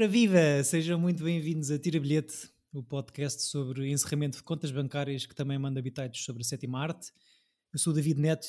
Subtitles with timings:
[0.00, 0.64] Ora viva!
[0.64, 5.58] Sejam muito bem-vindos a Tira Bilhete, o podcast sobre encerramento de contas bancárias que também
[5.58, 7.12] manda habitats sobre a sétima arte.
[7.70, 8.48] Eu sou o David Neto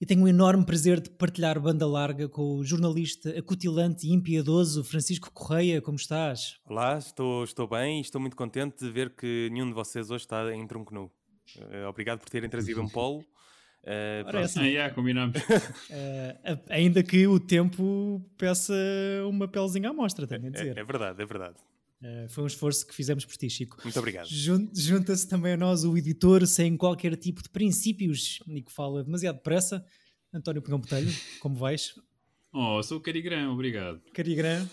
[0.00, 4.84] e tenho o enorme prazer de partilhar banda larga com o jornalista acutilante e impiedoso
[4.84, 5.82] Francisco Correia.
[5.82, 6.60] Como estás?
[6.64, 10.22] Olá, estou, estou bem e estou muito contente de ver que nenhum de vocês hoje
[10.22, 11.10] está em tronco nu.
[11.72, 13.24] Eh, obrigado por terem trazido um polo.
[13.84, 14.58] Uh.
[14.58, 15.40] Ah, yeah, combinamos.
[15.40, 18.74] Uh, ainda que o tempo peça
[19.28, 20.76] uma pelezinha à mostra, tenho a dizer.
[20.76, 21.56] É, é verdade, é verdade.
[22.02, 23.78] Uh, foi um esforço que fizemos por ti, Chico.
[23.82, 24.28] Muito obrigado.
[24.28, 29.36] Junta-se também a nós o editor sem qualquer tipo de princípios e que fala demasiado
[29.36, 29.84] depressa,
[30.32, 31.12] António Pinhão Botelho.
[31.40, 31.94] Como vais?
[32.52, 34.00] Oh, sou o Carigrã, obrigado.
[34.12, 34.66] Carigrã.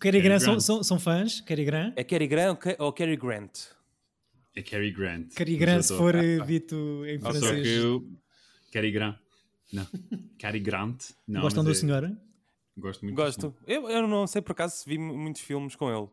[0.00, 1.40] Carigrã são, são, são fãs?
[1.42, 1.92] Carigrã?
[1.96, 3.58] É Carigrã ou Cary Grant?
[4.56, 5.34] É Cary Grant.
[5.34, 6.14] Cary Grant, se for
[6.46, 7.44] dito em francês.
[7.44, 8.08] Só que eu
[8.74, 9.16] Cary Grant.
[9.72, 9.86] Não.
[10.36, 11.10] Cary Grant.
[11.28, 11.74] Não, Gostam do é...
[11.74, 12.10] senhor?
[12.76, 13.14] Gosto muito.
[13.14, 13.54] Gosto.
[13.64, 16.08] Eu, eu não sei por acaso se vi muitos filmes com ele,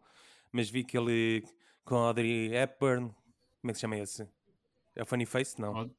[0.51, 1.43] mas vi que ele
[1.83, 3.07] com Audrey Hepburn.
[3.61, 4.29] Como é que se chama esse?
[4.95, 5.59] É o Funny Face?
[5.59, 5.73] Não.
[5.73, 5.91] Od...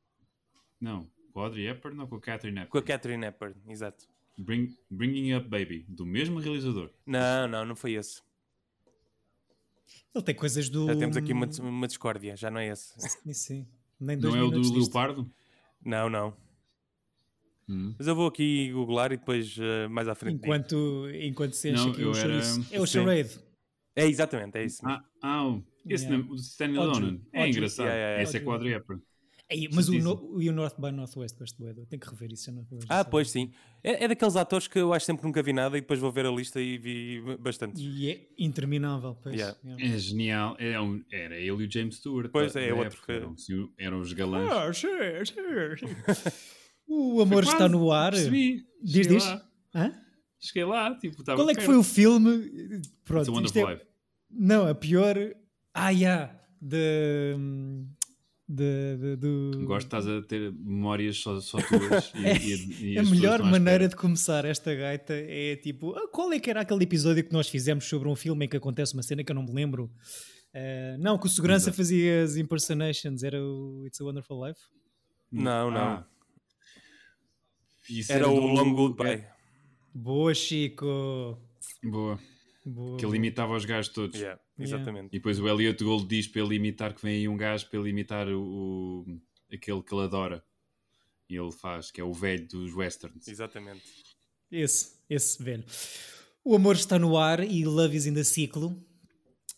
[0.80, 1.10] Não.
[1.32, 2.70] Com Audrey Hepburn ou com a Catherine Hepburn?
[2.70, 4.08] Com a Catherine Hepburn, exato.
[4.38, 6.92] Bring, Bringing Up Baby, do mesmo realizador.
[7.04, 8.22] Não, não, não foi esse.
[10.14, 10.86] Ele tem coisas do.
[10.86, 12.94] Já temos aqui uma, uma discórdia, já não é esse.
[13.00, 13.68] Sim, sim.
[13.98, 15.28] Nem não é o do Leopardo?
[15.84, 16.36] Não, não.
[17.68, 17.94] Hum.
[17.98, 20.36] Mas eu vou aqui googlar e depois uh, mais à frente.
[20.36, 22.40] Enquanto, enquanto se enche aqui o era...
[22.70, 23.38] É o charade.
[23.94, 24.80] É exatamente, é isso.
[24.84, 26.26] Ah, ah esse yeah.
[26.30, 27.20] o Stanley Donen.
[27.32, 27.86] É engraçado.
[27.86, 28.74] Yeah, yeah, Esse é Quadri
[29.50, 32.46] Ei, mas o, no, o North by Northwest gosto Tenho que rever isso.
[32.46, 33.52] Já não, já ah, pois sim.
[33.84, 36.10] É, é, daqueles atores que eu acho sempre que nunca vi nada e depois vou
[36.10, 37.82] ver a lista e vi bastante.
[37.82, 39.14] E é interminável.
[39.22, 39.34] Pois.
[39.34, 39.58] Yeah.
[39.78, 40.56] É genial.
[40.58, 42.30] É um, era ele e o James Stewart.
[42.32, 43.02] Pois é, é outro.
[43.02, 43.12] Que...
[43.12, 43.36] Eram,
[43.76, 44.50] eram os galãs.
[44.50, 44.88] Ah, sim,
[45.26, 45.86] sim.
[46.92, 48.12] o amor está no ar.
[48.12, 48.64] Percebi.
[48.82, 49.24] Diz, diz.
[49.74, 49.92] Hã?
[50.38, 50.94] Cheguei lá.
[50.98, 52.82] Tipo, Qual é que foi o filme?
[53.04, 53.80] Pronto, It's a Wonderful é...
[54.30, 55.16] Não, a pior.
[55.72, 56.34] Ah, yeah.
[56.60, 57.36] De
[58.52, 59.64] de, de, de...
[59.64, 62.12] Gosto de estás a ter memórias só, só tuas.
[62.14, 66.32] e, é, e, e a melhor maneira de começar esta gaita é tipo: ah, qual
[66.32, 69.02] é que era aquele episódio que nós fizemos sobre um filme em que acontece uma
[69.02, 69.90] cena que eu não me lembro?
[70.54, 71.78] Uh, não, que o segurança Exato.
[71.78, 74.60] fazia as impersonations, era o It's a Wonderful Life?
[75.30, 75.80] Não, não.
[75.80, 76.06] Ah.
[78.08, 79.24] Era, era o Long Goodbye.
[79.94, 81.38] Boa, Chico.
[81.82, 82.18] Boa.
[82.64, 82.96] Boa.
[82.96, 84.18] Que ele imitava os gajos todos.
[84.18, 84.40] Yeah.
[84.58, 85.08] Exatamente.
[85.08, 87.80] E depois o Elliot Gold diz para ele imitar que vem aí um gajo para
[87.80, 89.20] ele imitar o, o,
[89.52, 90.44] aquele que ele adora.
[91.28, 93.26] E ele faz, que é o velho dos westerns.
[93.26, 93.82] Exatamente.
[94.50, 95.64] Esse, esse velho.
[96.44, 98.76] O amor está no ar e Love is in the ciclo.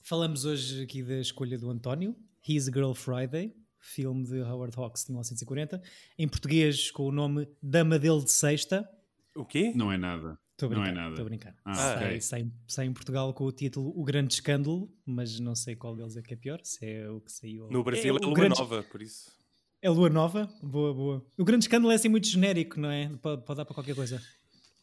[0.03, 2.15] Falamos hoje aqui da escolha do António,
[2.47, 5.83] His Girl Friday, filme de Howard Hawks de 1940,
[6.19, 8.89] em português com o nome Dama dele de Sexta.
[9.35, 9.73] O quê?
[9.75, 10.39] Não é nada.
[10.53, 10.85] Estou a brincar.
[10.85, 11.11] Não é nada.
[11.11, 11.57] Estou a brincar.
[11.65, 12.21] Ah, sai, okay.
[12.21, 16.17] sai, sai, em Portugal com o título O Grande Escândalo, mas não sei qual deles
[16.17, 17.69] é que é pior, se é o que saiu.
[17.71, 18.59] No Brasil é, é Lua grande...
[18.59, 19.33] Nova, por isso.
[19.83, 20.49] É Lua Nova?
[20.63, 21.27] Boa, boa.
[21.37, 23.09] O Grande Escândalo é assim muito genérico, não é?
[23.21, 24.23] Pode, pode dar para qualquer coisa.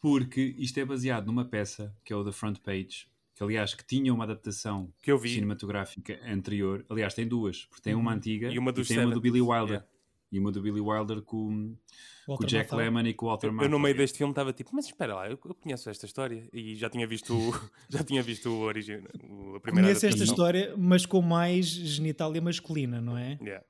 [0.00, 3.08] Porque isto é baseado numa peça que é o The Front Page,
[3.42, 4.92] que aliás que tinha uma adaptação
[5.22, 6.84] cinematográfica anterior.
[6.88, 8.16] Aliás, tem duas, porque tem uma uhum.
[8.16, 9.68] antiga e uma, e tem uma do Billy Wilder.
[9.68, 9.86] Yeah.
[10.30, 11.76] E uma do Billy Wilder com,
[12.24, 14.50] com o Jack Lemmon e com o Walter Eu, eu no meio deste filme estava
[14.50, 17.34] tipo, mas espera lá, eu, eu, conheço esta história e já tinha visto
[17.90, 19.10] já tinha visto o original,
[19.56, 23.38] a primeira Conheço esta história, mas com mais genitália masculina, não é?
[23.42, 23.62] Yeah.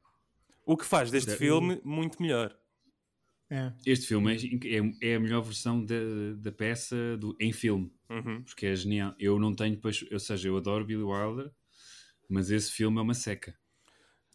[0.64, 2.56] O que faz deste filme muito melhor.
[3.50, 3.70] É.
[3.84, 5.94] Este filme é, é, é, a melhor versão da,
[6.38, 8.42] da peça do, em filme, uhum.
[8.42, 9.14] porque é genial.
[9.18, 9.80] Eu não tenho,
[10.12, 11.50] ou seja, eu adoro Billy Wilder,
[12.28, 13.56] mas esse filme é uma seca.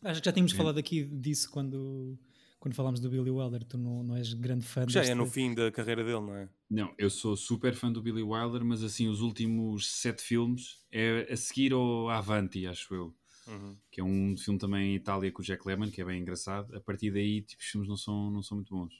[0.04, 0.56] Acho que já tínhamos é.
[0.56, 2.18] falado aqui disso quando,
[2.60, 3.64] quando falámos do Billy Wilder.
[3.64, 5.12] Tu não, não és grande fã Já deste...
[5.12, 6.50] é no fim da carreira dele, não é?
[6.70, 11.28] Não, eu sou super fã do Billy Wilder, mas assim, os últimos sete filmes é
[11.32, 13.16] a seguir ao Avanti, acho eu.
[13.48, 13.78] Uhum.
[13.90, 16.76] Que é um filme também em Itália com o Jack Lemmon, que é bem engraçado.
[16.76, 18.94] A partir daí, tipo, os filmes não são, não são muito bons.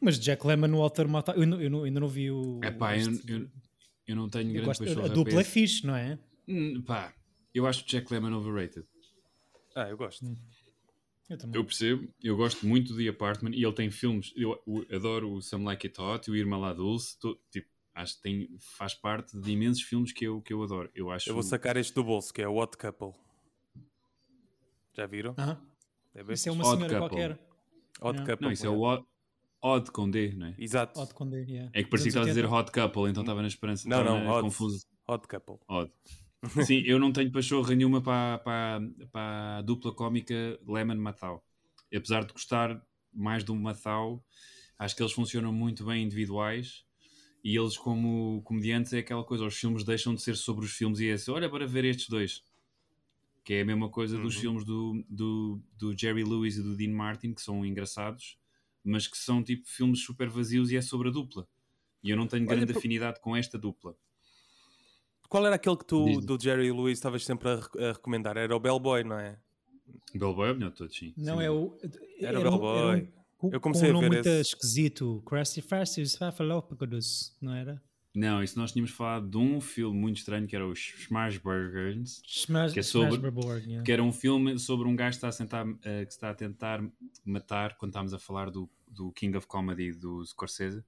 [0.00, 2.58] Mas Jack Lemmon no Walter Matthau, eu, eu, eu, ainda não vi o.
[2.62, 3.50] É pá, eu, eu,
[4.06, 6.18] eu, não tenho grande gosto, A dupla é fixe, não é?
[6.48, 7.14] Hum, pá,
[7.54, 8.86] eu acho o Jack Lemmon overrated.
[9.74, 10.24] Ah, eu gosto.
[10.24, 10.36] Hum.
[11.28, 14.32] Eu, eu, percebo, eu gosto muito do The Apartment e ele tem filmes.
[14.36, 17.16] Eu, eu adoro o Some Like It Hot e o Irma Lá Dulce.
[17.20, 20.90] Tô, tipo, acho que tem, faz parte de imensos filmes que eu, que eu adoro.
[20.92, 21.30] Eu, acho...
[21.30, 23.12] eu vou sacar este do bolso, que é o Odd Couple.
[24.92, 25.32] Já viram?
[25.32, 25.60] Uh -huh.
[26.14, 27.16] é isso é uma Odd senhora couple.
[27.16, 27.38] qualquer.
[28.00, 28.26] Odd yeah.
[28.26, 28.44] Couple.
[28.44, 29.06] Não, isso é o Odd,
[29.62, 30.54] Odd com D, não é?
[30.58, 30.98] Exato.
[30.98, 31.70] Odd com D, yeah.
[31.74, 33.88] É que parecia que estava a dizer Hot Couple, então estava na esperança.
[33.88, 34.86] Não, não, odd, confuso.
[35.06, 35.58] Odd Couple.
[35.68, 35.92] Odd.
[36.66, 38.80] Sim, eu não tenho pachorra nenhuma para, para,
[39.12, 40.34] para a dupla cómica
[40.66, 41.44] Lemon Matau.
[41.94, 42.80] Apesar de gostar
[43.12, 44.24] mais do Matau,
[44.78, 46.84] acho que eles funcionam muito bem individuais
[47.42, 51.00] E eles, como comediantes, é aquela coisa: os filmes deixam de ser sobre os filmes
[51.00, 52.42] e é assim, olha, para ver estes dois.
[53.44, 54.22] Que é a mesma coisa uhum.
[54.22, 58.38] dos filmes do, do, do Jerry Lewis e do Dean Martin, que são engraçados,
[58.84, 61.46] mas que são tipo filmes super vazios e é sobre a dupla.
[62.02, 63.94] E eu não tenho grande afinidade com esta dupla.
[65.28, 68.36] Qual era aquele que tu, do Jerry Lewis, estavas sempre a, a, recomendar?
[68.36, 69.38] Era o Bellboy, não é?
[70.12, 71.14] Bellboy é o melhor de todos, sim.
[71.16, 71.44] Não, sim.
[71.44, 71.78] é o.
[72.20, 73.12] Era, o Bellboy.
[73.42, 74.54] Um, eu comecei com um a ver muito esse.
[74.54, 75.22] esquisito.
[75.24, 77.80] Crusty Fastis Fafalopagos, não era?
[78.14, 82.20] Não, isso nós tínhamos falado de um filme muito estranho que era o Smashburgers.
[82.26, 83.20] Smash, que, é sobre,
[83.66, 83.84] yeah.
[83.84, 86.34] que era um filme sobre um gajo que está a, sentar, uh, que está a
[86.34, 86.82] tentar
[87.24, 90.84] matar, quando estávamos a falar do, do King of Comedy do Scorsese,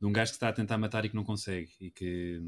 [0.00, 1.70] de um gajo que está a tentar matar e que não consegue.
[1.80, 2.42] E que.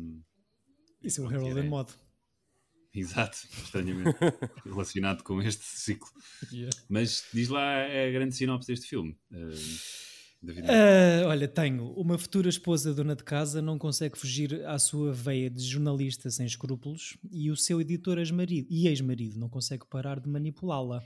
[1.01, 1.63] Isso é o Harold é.
[1.63, 1.93] Mod.
[2.95, 4.19] Exato, estranhamente
[4.67, 6.11] relacionado com este ciclo.
[6.53, 6.77] Yeah.
[6.89, 9.17] Mas diz lá a grande sinopse deste filme.
[9.31, 10.12] Uh,
[10.43, 11.93] Uh, olha, tenho.
[11.93, 16.45] Uma futura esposa dona de casa não consegue fugir à sua veia de jornalista sem
[16.45, 20.99] escrúpulos e o seu editor ex-marido e ex-marido não consegue parar de manipulá-la.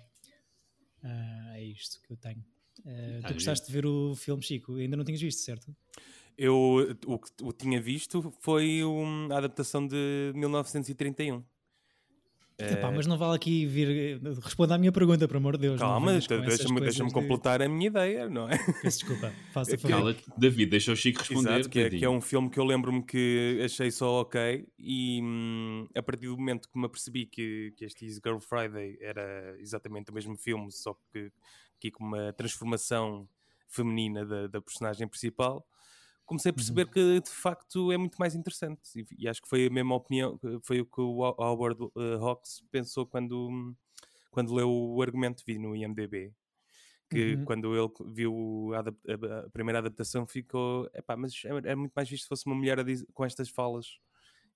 [1.02, 2.42] Uh, é isto que eu tenho.
[2.80, 4.76] Uh, tu gostaste de ver o filme, Chico?
[4.76, 5.74] Ainda não tinhas visto, certo?
[6.38, 11.42] Eu o que tinha visto foi uma adaptação de 1931.
[12.58, 14.18] Epá, mas não vale aqui vir.
[14.42, 15.78] Responda à minha pergunta, por amor de Deus.
[15.78, 18.56] Calma, deixa-me deixa completar a minha ideia, não é?
[18.82, 20.16] Peço desculpa, faça a favor.
[20.38, 21.50] David, deixa o Chico responder.
[21.50, 25.20] Exato, que, é, que é um filme que eu lembro-me que achei só ok e
[25.22, 29.54] hum, a partir do momento que me apercebi que, que este Is Girl Friday era
[29.60, 31.30] exatamente o mesmo filme, só que
[31.76, 33.28] aqui com uma transformação
[33.68, 35.66] feminina da, da personagem principal
[36.26, 36.90] comecei a perceber uhum.
[36.90, 40.38] que de facto é muito mais interessante e, e, acho que foi a mesma opinião,
[40.62, 43.74] foi o que o Howard uh, Hawks pensou quando,
[44.30, 46.34] quando leu o argumento, vi no IMDB
[47.08, 47.44] que uhum.
[47.44, 52.08] quando ele viu a, a, a, primeira adaptação ficou, epá, mas é, é muito mais
[52.08, 52.78] visto se fosse uma mulher
[53.14, 53.86] com estas falas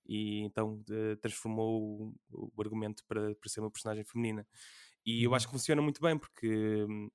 [0.05, 4.45] e então uh, transformou o, o, argumento para, para ser uma personagem feminina
[5.05, 5.51] e eu acho uhum.
[5.51, 7.09] que funciona muito bem porque hum,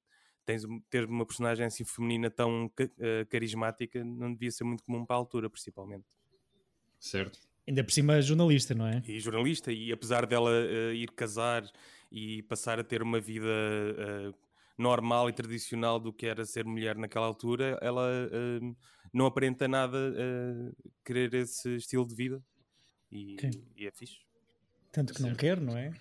[0.47, 5.17] tens, ter uma personagem assim feminina tão uh, carismática não devia ser muito comum para
[5.17, 6.05] a altura, principalmente.
[6.99, 7.39] Certo.
[7.69, 9.03] Ainda por cima jornalista, não é?
[9.07, 11.69] E jornalista, e apesar dela uh, ir casar
[12.11, 14.35] e passar a ter uma vida uh,
[14.79, 18.09] normal e tradicional do que era ser mulher naquela altura, ela
[19.11, 20.15] não aparenta nada
[21.03, 22.45] querer esse estilo de vida
[23.11, 23.37] e,
[23.75, 24.26] e é fixe.
[24.97, 25.93] Tanto que não quer, não é?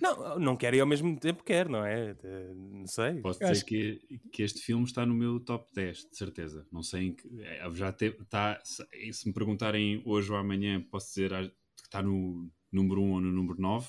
[0.00, 2.14] Não, não quer e ao mesmo tempo quer, não é?
[2.54, 3.20] Não sei.
[3.20, 3.64] Posso dizer Acho...
[3.64, 4.00] que,
[4.32, 6.64] que este filme está no meu top 10, de certeza.
[6.70, 7.42] Não sei em que.
[7.42, 11.30] É, já te, está, se me perguntarem hoje ou amanhã, posso dizer
[11.76, 13.88] que está no número 1 ou no número 9,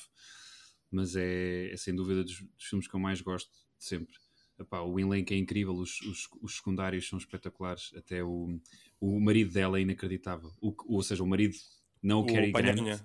[0.89, 4.15] mas é, é sem dúvida dos, dos, filmes que eu mais gosto de sempre.
[4.59, 8.59] Epá, o elenco é incrível, os, os, os, secundários são espetaculares, até o,
[8.99, 10.49] o marido dela é inacreditável.
[10.59, 11.53] O, ou seja, o marido,
[12.01, 12.99] não o, o Cary Grant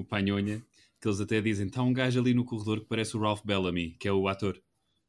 [0.00, 0.62] o Panhonha,
[1.00, 3.90] que eles até dizem: está um gajo ali no corredor que parece o Ralph Bellamy,
[3.98, 4.60] que é o ator.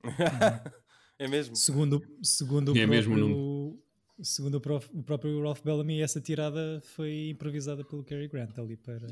[1.19, 1.55] é mesmo?
[1.55, 3.83] Segundo, segundo, é o, próprio, mesmo
[4.21, 8.77] segundo o, prof, o, próprio Ralph Bellamy, essa tirada foi improvisada pelo Cary Grant ali
[8.77, 9.07] para.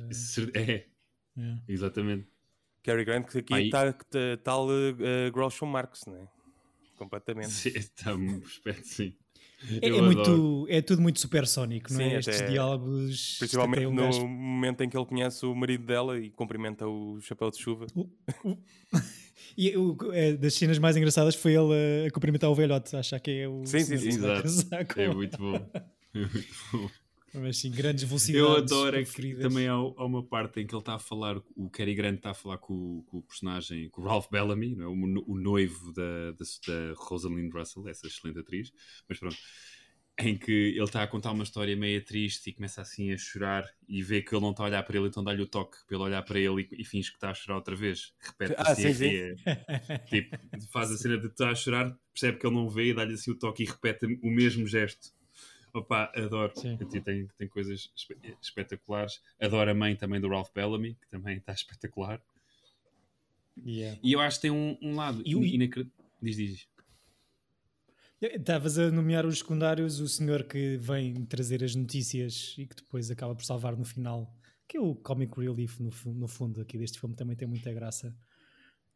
[0.54, 0.86] É,
[1.38, 1.58] é.
[1.68, 2.28] exatamente.
[2.84, 3.94] Cary Grant, que aqui está
[4.44, 6.28] tal uh, Groucho Marx, não é?
[6.98, 7.50] Completamente.
[7.50, 9.14] Sim, está um aspecto, sim.
[9.82, 12.04] É, é, muito, é tudo muito supersónico, não é?
[12.04, 12.20] Sim, é?
[12.20, 13.38] Estes diálogos.
[13.40, 14.28] Principalmente um no gajo...
[14.28, 17.88] momento em que ele conhece o marido dela e cumprimenta o chapéu de chuva.
[19.58, 23.32] e o, é, das cenas mais engraçadas foi ele a, cumprimentar o velhote, achar que
[23.32, 23.66] é o.
[23.66, 24.10] Sim, sim, sim.
[24.10, 25.00] Exato.
[25.00, 25.56] É muito bom.
[26.14, 26.90] É muito bom.
[27.40, 28.48] Mas sim, grandes velocidades.
[28.48, 31.38] Eu adoro é que também há, há, uma parte em que ele está a falar,
[31.56, 34.86] o Cary Grant está a falar com, com o personagem, com o Ralph Bellamy, é?
[34.86, 38.72] o, o noivo da, da, da Rosalind Russell, essa excelente atriz,
[39.08, 39.38] mas pronto,
[40.20, 43.70] em que ele está a contar uma história meio triste e começa assim a chorar
[43.88, 45.96] e vê que ele não está a olhar para ele, então dá-lhe o toque para
[45.96, 48.14] ele olhar para ele e, e finge que está a chorar outra vez.
[48.20, 49.36] Repete ah, assim, sim, sim.
[50.10, 50.38] tipo,
[50.72, 53.38] faz a cena de estar a chorar, percebe que ele não vê, dá-lhe assim o
[53.38, 55.16] toque e repete o mesmo gesto
[55.74, 56.54] Opa, adoro.
[57.04, 57.92] Tem, tem coisas
[58.42, 59.22] espetaculares.
[59.40, 62.22] Adoro a mãe também do Ralph Bellamy, que também está espetacular.
[63.66, 64.00] Yeah.
[64.04, 66.12] E eu acho que tem um, um lado e, inacreditável.
[66.22, 66.68] Diz, diz.
[68.20, 73.12] Estavas a nomear os secundários, o senhor que vem trazer as notícias e que depois
[73.12, 74.36] acaba por salvar no final,
[74.68, 78.16] que é o comic relief no, no fundo aqui deste filme também tem muita graça.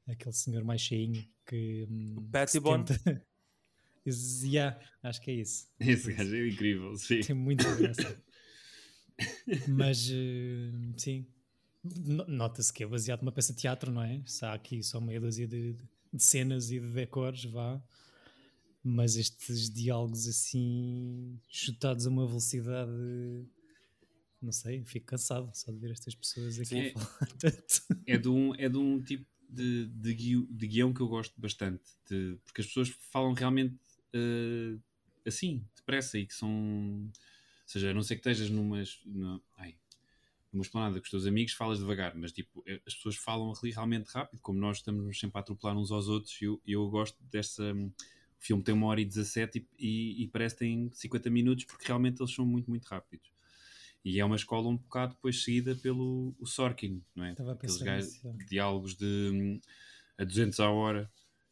[0.07, 1.87] Aquele senhor mais cheinho que.
[1.89, 2.97] Hum, Patty Bond.
[2.97, 3.23] Tenta...
[4.05, 5.67] Yeah, acho que é isso.
[5.79, 7.19] Esse gajo é incrível, sim.
[7.21, 8.23] Tem muita graça.
[9.67, 11.27] Mas, uh, sim,
[12.27, 14.21] nota-se que é baseado numa peça de teatro, não é?
[14.25, 15.75] Se há aqui só meia dúzia de,
[16.13, 17.81] de cenas e de decors, vá.
[18.83, 22.91] mas estes diálogos assim chutados a uma velocidade
[24.41, 26.93] não sei, fico cansado só de ver estas pessoas aqui Sim,
[28.07, 31.07] é, é, de um, é de um tipo de, de, guião, de guião que eu
[31.07, 33.77] gosto bastante, de, porque as pessoas falam realmente
[34.15, 34.81] uh,
[35.25, 36.49] assim, depressa, e que são.
[36.49, 37.11] Ou
[37.65, 39.01] seja, a não ser que estejas numas.
[39.05, 39.75] No, ai,
[40.51, 43.71] numa esplanada com os teus amigos, falas devagar, mas tipo, é, as pessoas falam ali
[43.71, 47.17] realmente rápido, como nós estamos sempre a atropelar uns aos outros, e eu, eu gosto
[47.31, 47.73] dessa.
[47.73, 47.91] o
[48.37, 51.87] filme tem uma hora e 17 e, e, e parece que tem 50 minutos, porque
[51.87, 53.31] realmente eles são muito, muito rápidos.
[54.03, 57.35] E é uma escola um bocado depois seguida pelo o Sorkin, não é?
[57.51, 59.61] Aqueles gajos, diálogos de
[60.17, 61.11] a 200 a hora,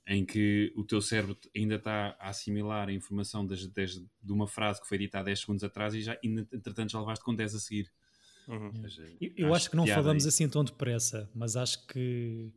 [0.09, 4.47] em que o teu cérebro ainda está a assimilar a informação desde, desde, de uma
[4.47, 7.53] frase que foi dita há 10 segundos atrás e já, entretanto já levaste com 10
[7.53, 7.91] a seguir.
[8.47, 8.71] Uhum.
[9.21, 10.29] eu, eu acho, acho que não falamos aí.
[10.29, 12.51] assim tão depressa, mas acho que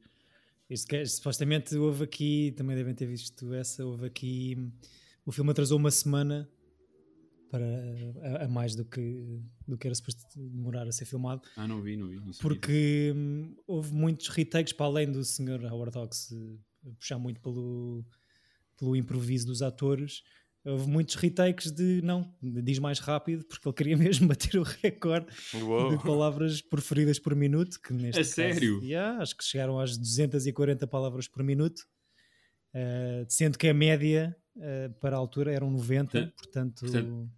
[0.70, 4.56] isto que supostamente houve aqui, também devem ter visto essa, houve aqui
[5.26, 6.48] o filme atrasou uma semana
[7.50, 7.66] para
[8.22, 11.42] a, a, mais do que, do que era suposto demorar a ser filmado.
[11.54, 12.16] Ah, não vi, não vi.
[12.16, 15.70] Não porque hum, houve muitos retakes para além do Sr.
[15.70, 16.32] Howard Hawks
[16.98, 18.04] puxar muito pelo,
[18.78, 20.22] pelo improviso dos atores.
[20.64, 25.26] Houve muitos retakes de não, diz mais rápido, porque ele queria mesmo bater o recorde
[25.54, 25.96] Uou.
[25.96, 27.80] de palavras preferidas por minuto.
[27.80, 28.82] Que neste é caso, sério?
[28.82, 31.80] Yeah, acho que chegaram às 240 palavras por minuto,
[32.74, 37.30] uh, sendo que a média uh, para a altura eram 90, portanto, portanto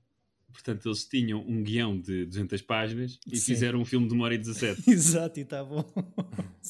[0.54, 3.44] Portanto, eles tinham um guião de 200 páginas e Sim.
[3.44, 4.84] fizeram um filme de uma hora e 17.
[4.88, 5.84] Exato, e está bom.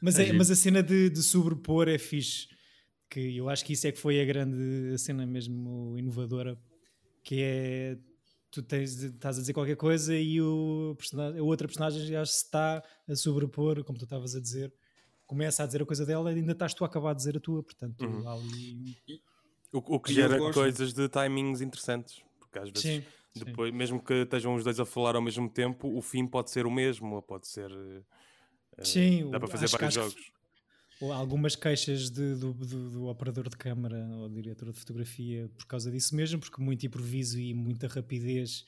[0.00, 2.48] mas, é, mas a cena de, de, sobrepor é fixe.
[3.10, 6.58] Que eu acho que isso é que foi a grande a cena mesmo inovadora.
[7.22, 7.98] Que é
[8.50, 10.96] tu tens, estás a dizer qualquer coisa e o
[11.38, 14.72] a outra personagem já se está a sobrepor, como tu estavas a dizer,
[15.26, 17.40] começa a dizer a coisa dela e ainda estás tu a acabar de dizer a
[17.40, 18.26] tua, portanto uhum.
[18.26, 18.96] ali...
[19.70, 23.76] o, o, que gera coisas de timings interessantes porque às vezes sim, depois, sim.
[23.76, 26.70] mesmo que estejam os dois a falar ao mesmo tempo, o fim pode ser o
[26.70, 27.70] mesmo, ou pode ser.
[28.78, 30.16] Uh, sim, dá para fazer vários jogos.
[31.00, 35.66] Ou algumas queixas de, do, do, do, operador de câmara ou diretor de fotografia por
[35.66, 38.64] causa disso mesmo, porque muito improviso e muita rapidez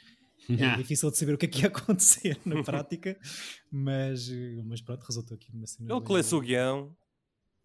[0.49, 3.19] é difícil de saber o que é que ia acontecer na prática,
[3.71, 4.31] mas,
[4.65, 5.93] mas pronto, resultou aqui uma cena.
[5.93, 6.97] Ele que lê o guião.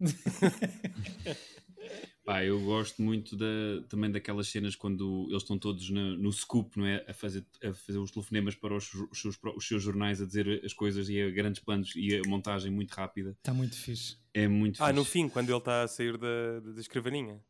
[2.26, 3.46] Pá, eu gosto muito da,
[3.88, 7.04] também daquelas cenas quando eles estão todos no, no scoop, não é?
[7.06, 10.60] A fazer, a fazer os telefonemas para os, os, seus, os seus jornais, a dizer
[10.64, 13.30] as coisas e a grandes planos e a montagem muito rápida.
[13.30, 14.18] Está muito fixe.
[14.34, 14.98] É muito ah, fixe.
[14.98, 17.40] no fim, quando ele está a sair da, da escrivaninha.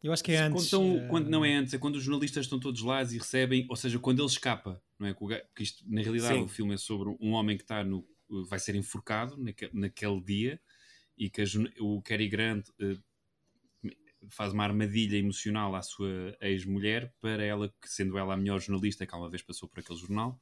[0.00, 0.70] Eu acho que é antes.
[0.70, 1.08] Quando, uh...
[1.08, 3.98] quando, não é antes, é quando os jornalistas estão todos lá e recebem, ou seja,
[3.98, 5.14] quando ele escapa, não é?
[5.14, 6.44] Porque isto, na realidade, Sim.
[6.44, 8.06] o filme é sobre um homem que está no.
[8.48, 10.60] vai ser enforcado naquele, naquele dia
[11.18, 11.44] e que a,
[11.80, 12.68] o Cary Grant.
[14.28, 19.14] Faz uma armadilha emocional à sua ex-mulher para ela, sendo ela a melhor jornalista que
[19.14, 20.40] uma vez passou por aquele jornal,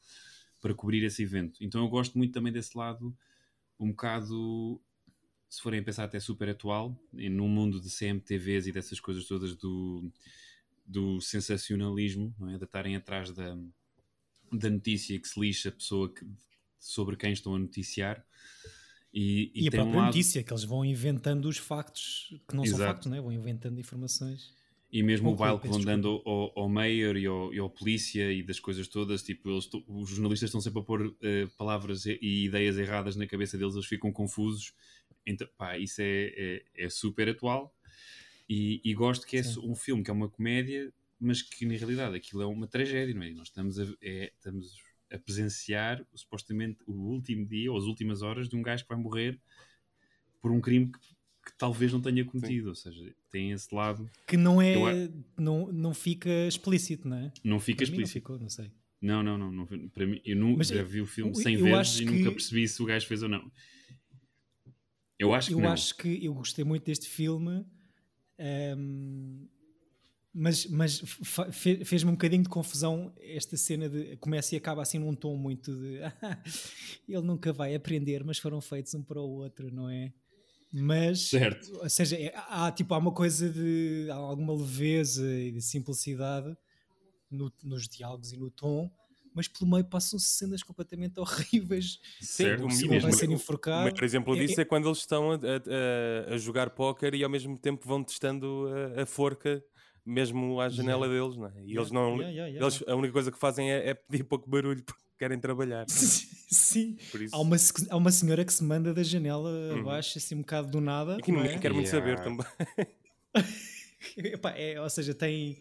[0.60, 1.62] para cobrir esse evento.
[1.62, 3.16] Então eu gosto muito também desse lado,
[3.78, 4.80] um bocado,
[5.48, 10.10] se forem pensar até super atual, num mundo de CMTVs e dessas coisas todas do,
[10.84, 12.58] do sensacionalismo, não é?
[12.58, 13.56] de estarem atrás da,
[14.52, 16.26] da notícia que se lixa a pessoa que,
[16.78, 18.24] sobre quem estão a noticiar.
[19.12, 20.06] E, e, e a própria um lado...
[20.06, 22.78] notícia, que eles vão inventando os factos que não Exato.
[22.78, 23.20] são factos, né?
[23.20, 24.54] vão inventando informações.
[24.92, 28.32] E mesmo o baile que vão dando ao, ao mayor e ao, e ao, polícia
[28.32, 31.16] e das coisas todas, tipo, eles, os jornalistas estão sempre a pôr uh,
[31.56, 34.74] palavras e, e, ideias erradas na cabeça deles, eles ficam confusos.
[35.24, 37.72] Então, pá, isso é, é, é super atual.
[38.48, 39.60] E, e gosto que é Sim.
[39.62, 43.22] um filme que é uma comédia, mas que na realidade aquilo é uma tragédia, não
[43.22, 43.30] é?
[43.30, 44.74] Nós estamos a, é, estamos
[45.10, 48.98] a presenciar supostamente o último dia ou as últimas horas de um gajo que vai
[48.98, 49.40] morrer
[50.40, 52.68] por um crime que, que talvez não tenha cometido, Sim.
[52.68, 57.32] ou seja, tem esse lado que não é, eu, não, não fica explícito, não é?
[57.42, 58.18] Não fica para explícito.
[58.18, 58.70] não ficou, não sei.
[59.00, 62.04] Não, não, não, não, para mim, eu nunca já vi o filme 100 vezes e
[62.04, 62.12] que...
[62.12, 63.50] nunca percebi se o gajo fez ou não.
[65.18, 65.72] Eu acho que eu não.
[65.72, 67.64] acho que eu gostei muito deste filme.
[68.38, 69.46] Um,
[70.32, 71.02] mas, mas
[71.84, 75.74] fez-me um bocadinho de confusão esta cena de começa e acaba assim num tom muito
[75.74, 75.98] de
[77.08, 80.12] ele nunca vai aprender, mas foram feitos um para o outro, não é?
[80.72, 81.80] Mas, certo.
[81.82, 86.56] ou seja, é, há, tipo, há uma coisa de há alguma leveza e de simplicidade
[87.28, 88.88] no, nos diálogos e no tom,
[89.34, 91.98] mas pelo meio passam-se cenas completamente horríveis.
[92.20, 93.80] Sim, o, mesmo, vai ser enforcado.
[93.80, 97.16] O melhor exemplo é, disso é, é, quando eles estão a, a, a jogar póquer
[97.16, 99.60] e ao mesmo tempo vão testando a, a forca
[100.04, 101.24] mesmo à janela yeah.
[101.24, 101.50] deles, não é?
[101.50, 101.80] E yeah.
[101.80, 102.22] eles não.
[102.22, 105.84] Yeah, eles, a única coisa que fazem é, é pedir pouco barulho porque querem trabalhar.
[105.88, 106.96] Sim,
[107.30, 107.56] há, uma,
[107.90, 109.80] há uma senhora que se manda da janela uhum.
[109.80, 111.18] abaixo, assim um bocado do nada.
[111.18, 111.58] E que ninguém é?
[111.58, 112.46] quer muito saber também.
[114.16, 115.58] Epá, é, ou seja, tem.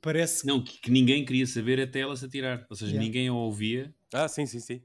[0.00, 0.46] Parece.
[0.46, 2.64] Não, que, que, ninguém queria saber até ela se atirar.
[2.70, 3.04] Ou seja, yeah.
[3.04, 3.92] ninguém a ouvia.
[4.12, 4.82] Ah, sim, sim, sim.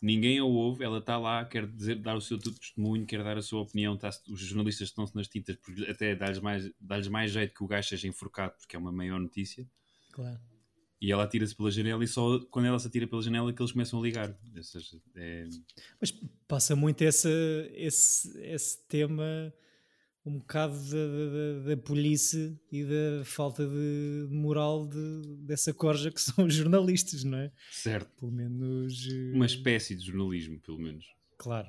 [0.00, 3.42] Ninguém a ouve, ela está lá, quer dizer, dar o seu testemunho, quer dar a
[3.42, 3.96] sua opinião.
[3.96, 7.66] Tá, os jornalistas estão-se nas tintas, porque até dá-lhes mais, dá mais jeito que o
[7.66, 9.66] gajo seja enforcado, porque é uma maior notícia.
[10.12, 10.38] Claro.
[11.00, 13.60] E ela atira-se pela janela e só quando ela se atira pela janela é que
[13.60, 14.34] eles começam a ligar.
[14.62, 15.46] Seja, é...
[16.00, 16.10] Mas
[16.48, 17.28] passa muito esse,
[17.74, 19.52] esse, esse tema
[20.26, 26.20] um bocado da, da, da polícia e da falta de moral de, dessa corja que
[26.20, 27.52] são os jornalistas, não é?
[27.70, 28.10] Certo.
[28.18, 29.06] Pelo menos...
[29.32, 31.06] Uma eh, espécie de jornalismo, pelo menos.
[31.38, 31.68] Claro,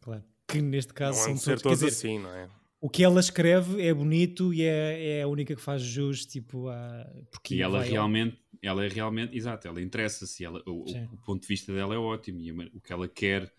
[0.00, 0.24] claro.
[0.46, 1.62] Que neste caso não são todos...
[1.62, 2.48] todos dizer, assim, não é?
[2.80, 6.68] o que ela escreve é bonito e é, é a única que faz jus tipo
[6.68, 11.42] a porque e ela realmente ela é realmente exato ela interessa-se ela o, o, ponto
[11.42, 13.52] de vista dela é ótimo e o que ela quer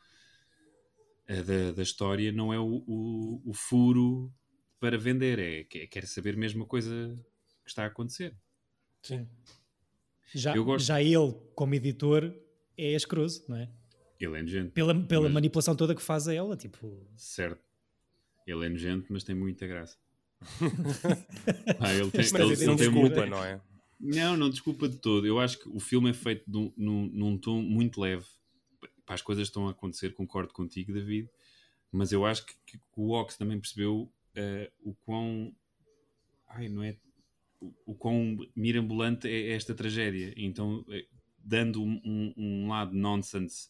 [1.36, 4.34] da, da história não é o, o, o furo
[4.80, 7.16] para vender é quer saber mesmo a coisa
[7.64, 8.36] que está a acontecer
[9.02, 9.28] sim
[10.34, 12.34] já, já ele como editor
[12.78, 13.70] é escroso não é
[14.20, 15.34] ele é nojento pela, pela mas...
[15.34, 17.70] manipulação toda que faz a ela tipo certo
[18.52, 19.98] ele é nojento, mas tem muita graça.
[21.80, 23.26] ah, ele tem, ele, ele, não tem desculpa, muita...
[23.26, 23.62] não é?
[24.00, 25.28] Não, não desculpa de todo.
[25.28, 28.26] Eu acho que o filme é feito num, num, num tom muito leve.
[29.10, 31.28] Para as coisas estão a acontecer, concordo contigo, David.
[31.92, 35.52] Mas eu acho que, que o Ox também percebeu uh, o quão.
[36.48, 36.96] Ai, não é?
[37.60, 40.32] O, o quão mirambulante é esta tragédia.
[40.38, 41.08] Então, eh,
[41.40, 43.70] dando um, um, um lado nonsense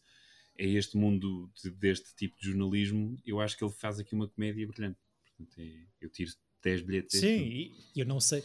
[0.58, 4.28] é este mundo de, deste tipo de jornalismo, eu acho que ele faz aqui uma
[4.28, 5.00] comédia brilhante.
[5.24, 6.32] Portanto, é, eu tiro
[6.62, 7.18] 10 bilhetes.
[7.18, 8.44] Sim, eu não sei.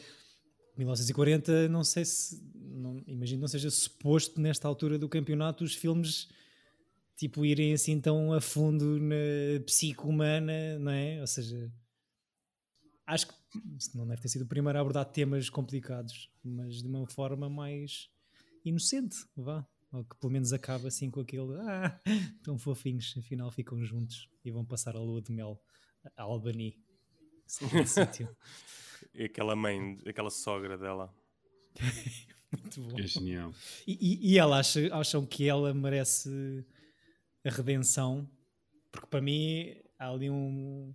[0.76, 2.40] 1940, não sei se.
[2.54, 6.28] Não, imagino que não seja suposto nesta altura do campeonato os filmes
[7.16, 11.20] tipo irem assim tão a fundo na psique humana, não é?
[11.20, 11.72] Ou seja,
[13.06, 13.34] acho que
[13.94, 18.10] não deve ter sido o primeiro a abordar temas complicados, mas de uma forma mais
[18.64, 19.66] inocente, vá.
[19.92, 22.00] Ou que pelo menos acaba assim com aquele ah,
[22.42, 25.62] tão fofinhos, afinal ficam juntos e vão passar a lua de mel
[26.16, 26.76] a Albany.
[29.14, 31.14] e aquela mãe, aquela sogra dela.
[32.50, 32.98] Muito bom.
[32.98, 33.52] É genial.
[33.86, 36.64] E, e, e ela acha, acham que ela merece
[37.44, 38.28] a redenção,
[38.90, 40.94] porque para mim há ali um.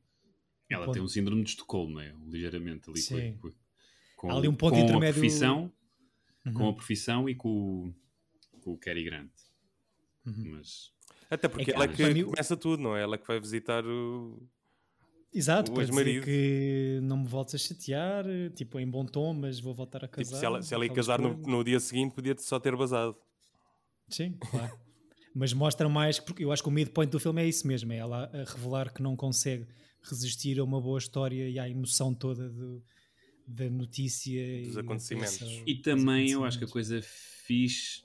[0.69, 2.13] Ela um tem um síndrome de Estocolmo, é?
[2.27, 3.37] ligeiramente ali Sim.
[3.37, 3.51] com,
[4.17, 5.09] com, há ali um ponto com intermédio.
[5.09, 5.73] A profissão,
[6.45, 6.53] uhum.
[6.53, 7.93] Com a profissão e com,
[8.61, 9.31] com o Cary Grant.
[10.25, 10.51] Uhum.
[10.51, 10.91] Mas...
[11.29, 12.23] Até porque é ela é que mim...
[12.23, 13.03] começa tudo, não é?
[13.03, 14.41] Ela que vai visitar o.
[15.31, 16.25] Exato, o ex-marido.
[16.25, 20.25] que não me voltes a chatear, tipo, em bom tom, mas vou voltar a casar.
[20.25, 23.15] Tipo, se ela, se ela ia casar no, no, dia seguinte, podia só ter basado.
[24.07, 24.75] Sim, claro.
[25.33, 27.97] mas mostra mais, porque eu acho que o midpoint do filme é isso mesmo, é
[27.97, 29.67] ela a revelar que não consegue
[30.01, 32.83] resistir a uma boa história e à emoção toda do,
[33.45, 34.63] da notícia.
[34.63, 35.63] Dos acontecimentos.
[35.65, 38.03] E também eu acho que a coisa fixe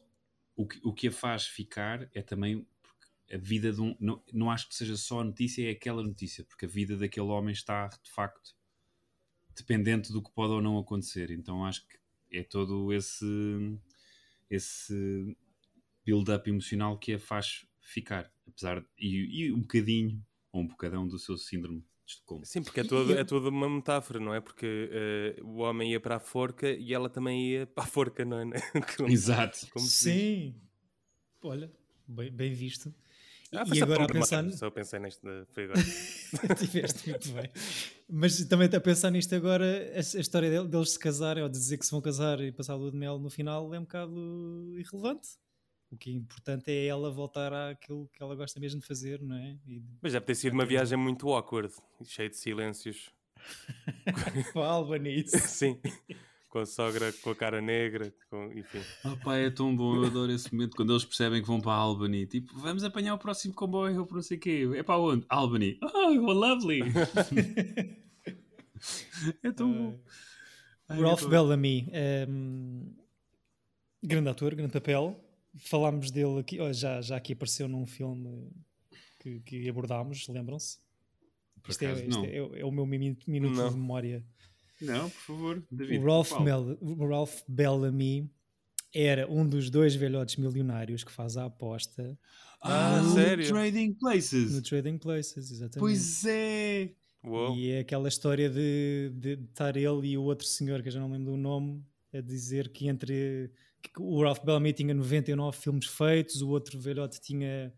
[0.56, 2.66] o que, o que a faz ficar é também
[3.32, 3.96] a vida de um.
[3.98, 7.26] Não, não acho que seja só a notícia, é aquela notícia, porque a vida daquele
[7.26, 8.54] homem está de facto
[9.56, 11.30] dependente do que pode ou não acontecer.
[11.30, 13.24] Então acho que é todo esse,
[14.50, 15.36] esse
[16.04, 21.06] build-up emocional que a faz ficar, apesar de, e, e um bocadinho, ou um bocadão
[21.06, 21.84] do seu síndrome
[22.44, 24.40] Sim, porque é toda, é toda uma metáfora, não é?
[24.40, 24.90] Porque
[25.40, 28.40] uh, o homem ia para a forca e ela também ia para a forca, não
[28.40, 28.44] é?
[28.96, 29.66] Como, Exato.
[29.72, 30.54] Como Sim.
[31.42, 31.70] Olha,
[32.06, 32.94] bem, bem visto.
[33.52, 34.50] Ah, e agora a pensar.
[34.52, 35.22] Só pensei neste.
[35.52, 35.80] Foi agora.
[36.58, 37.50] Tiveste muito bem.
[38.08, 41.78] Mas também a pensar nisto agora, a, a história deles se casarem ou de dizer
[41.78, 44.74] que se vão casar e passar a lua de mel no final é um bocado
[44.76, 45.28] irrelevante.
[45.94, 49.36] O que é importante é ela voltar àquilo que ela gosta mesmo de fazer, não
[49.36, 49.56] é?
[49.64, 49.80] E...
[50.02, 51.72] Mas deve ter sido uma viagem muito awkward,
[52.04, 53.10] cheia de silêncios.
[54.52, 54.82] com a.
[55.38, 55.78] Sim.
[56.48, 58.50] Com a sogra com a cara negra, com...
[58.52, 58.80] enfim.
[59.04, 61.72] Oh, pai, é tão bom, eu adoro esse momento quando eles percebem que vão para
[61.72, 62.26] Albany.
[62.26, 64.68] Tipo, vamos apanhar o próximo comboio ou para não sei o quê.
[64.74, 65.24] É para onde?
[65.28, 65.78] Albany.
[65.80, 66.80] Oh, lovely!
[69.44, 70.00] é tão bom.
[70.88, 72.96] Ai, Ralph é Bellamy, um, ehm,
[74.02, 75.23] grande ator, grande papel
[75.56, 78.50] falámos dele aqui, oh, já, já aqui apareceu num filme
[79.20, 80.78] que, que abordámos, lembram-se?
[81.68, 84.24] Isto, é, isto é, é, é, o meu minuto, minuto de memória.
[84.80, 85.98] Não, por favor, David.
[85.98, 88.30] O Ralph, Mel, o Ralph Bellamy
[88.92, 92.18] era um dos dois velhotes milionários que faz a aposta.
[92.60, 93.48] Ah, no sério?
[93.48, 94.54] Trading Places.
[94.54, 95.78] No Trading Places, exatamente.
[95.78, 96.90] Pois é!
[97.22, 97.56] Uou.
[97.56, 101.00] E é aquela história de, de estar ele e o outro senhor, que eu já
[101.00, 103.50] não lembro do nome, a dizer que entre
[103.98, 107.72] o Ralph Bellamy tinha 99 filmes feitos, o outro velhote tinha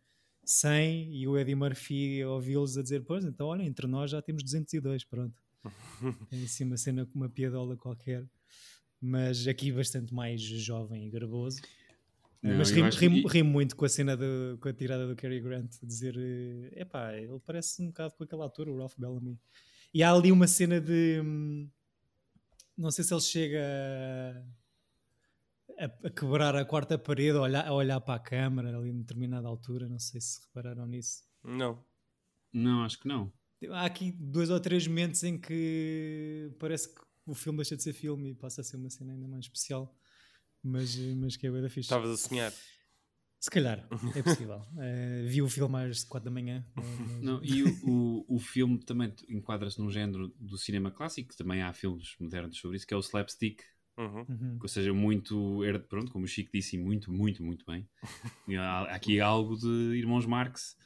[0.44, 4.42] 100 e o Eddie Murphy ouviu-los a dizer, pois, então olha, entre nós já temos
[4.42, 5.34] 202, pronto.
[6.30, 8.24] Tem assim uma cena com uma piadola qualquer,
[9.00, 11.60] mas aqui bastante mais jovem e garboso.
[12.42, 13.38] Não, mas rimo, rimo, que...
[13.38, 16.14] rimo, muito com a cena do, com a tirada do Cary Grant, dizer
[16.72, 19.38] é pá, ele parece um bocado com aquele ator, o Ralph Bellamy.
[19.92, 21.68] E há ali uma cena de hum,
[22.76, 24.42] não sei se ele chega a,
[25.78, 29.46] a, quebrar a quarta parede, a olhar, a olhar para a câmara ali em determinada
[29.48, 31.22] altura, não sei se repararam nisso.
[31.44, 31.84] Não.
[32.52, 33.32] Não, acho que não.
[33.70, 37.92] Há aqui dois ou três momentos em que parece que o filme deixa de ser
[37.92, 39.94] filme e passa a ser uma cena ainda mais especial,
[40.62, 41.80] mas, mas que é bem da fixe.
[41.80, 42.52] Estavas a sonhar.
[43.38, 44.58] Se calhar, é possível.
[44.58, 46.66] uh, vi o filme às 4 da manhã.
[46.74, 46.84] Mas...
[47.22, 51.72] Não, e o, o, o filme também enquadra-se num género do cinema clássico, também há
[51.72, 53.62] filmes modernos sobre isso, que é o slapstick.
[53.98, 54.26] Uhum.
[54.28, 54.58] uhum.
[54.60, 57.88] Ou seja, muito, pronto, como o Chico disse, muito, muito, muito bem.
[58.58, 60.76] há aqui algo de Irmãos Marx.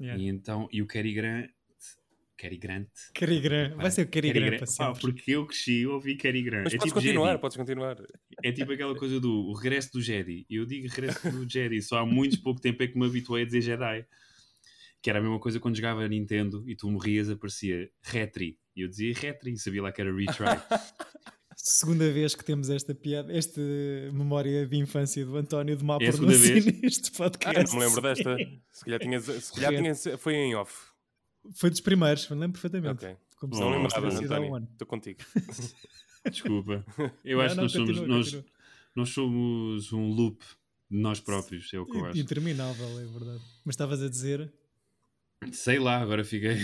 [0.00, 0.22] Yeah.
[0.22, 1.50] E então, e o Cary Grant
[2.40, 2.88] Cary Grant.
[3.12, 3.74] Cary Grant.
[3.74, 6.64] Vai ser o Cary, Grant, Grant para porque eu cresci e ouvi Cary Grant.
[6.64, 7.40] Mas é podes tipo continuar, Jedi.
[7.40, 7.96] podes continuar.
[8.42, 10.46] É tipo aquela coisa do o regresso do Jedi.
[10.48, 13.44] Eu digo regresso do Jedi, só há muito pouco tempo é que me habituei a
[13.44, 14.06] dizer Jedi.
[15.02, 18.58] Que era a mesma coisa quando jogava Nintendo e tu morrias, aparecia Retri.
[18.74, 20.46] E eu dizia Retri, sabia lá que era Retry.
[21.62, 23.60] segunda vez que temos esta piada, esta
[24.12, 27.58] memória de infância do António de mal é por neste podcast.
[27.58, 28.36] Ah, não me lembro desta.
[28.72, 30.90] Se calhar, tinha, se calhar tinha, foi em off.
[31.54, 33.04] Foi dos primeiros, me lembro perfeitamente.
[33.04, 33.16] Ok.
[33.36, 34.68] Como não lembrava, António.
[34.72, 35.20] Estou contigo.
[36.30, 36.84] Desculpa.
[37.24, 38.44] Eu não, acho que nós, continua, somos, nós,
[38.94, 40.44] nós somos um loop
[40.90, 42.18] de nós próprios, é o que eu acho.
[42.18, 43.42] Interminável, é verdade.
[43.64, 44.52] Mas estavas a dizer...
[45.52, 46.58] Sei lá, agora fiquei...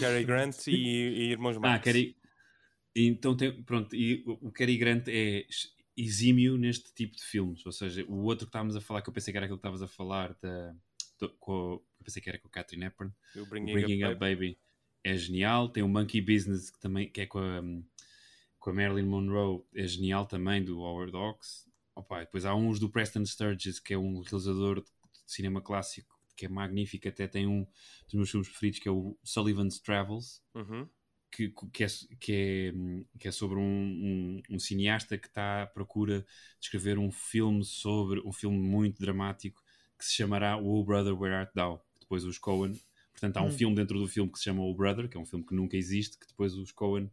[0.00, 1.80] Cary Grant e, e Irmãos Marx.
[1.80, 2.16] Ah, Cary...
[2.94, 5.46] Então, tem, pronto, e o Cary Grant é
[5.96, 7.64] exímio neste tipo de filmes.
[7.64, 9.66] Ou seja, o outro que estávamos a falar, que eu pensei que era aquilo que
[9.66, 10.74] estavas a falar da,
[11.38, 13.12] com, eu pensei que era com a Catherine Hepburn.
[13.36, 14.34] O Bringing, o Bringing Up, Up Baby.
[14.34, 14.58] Baby.
[15.04, 15.68] é genial.
[15.68, 17.62] Tem o Monkey Business que também que é com a,
[18.58, 21.68] com a Marilyn Monroe, é genial também do Howard Hawks.
[21.94, 26.12] Opa, depois há uns do Preston Sturges, que é um realizador de, de cinema clássico
[26.34, 27.64] que é magnífico, até tem um
[28.06, 30.42] dos meus filmes preferidos que é o Sullivan's Travels.
[30.54, 30.88] Uhum.
[31.34, 31.86] Que, que, é,
[32.20, 32.72] que, é,
[33.18, 37.64] que é sobre um, um, um, cineasta que está à procura de escrever um filme
[37.64, 39.64] sobre um filme muito dramático
[39.98, 42.78] que se chamará O Brother Where Art Thou, que depois os Cohen.
[43.12, 43.52] Portanto, há um hum.
[43.52, 45.76] filme dentro do filme que se chama O Brother, que é um filme que nunca
[45.76, 47.10] existe, que depois os Cohen,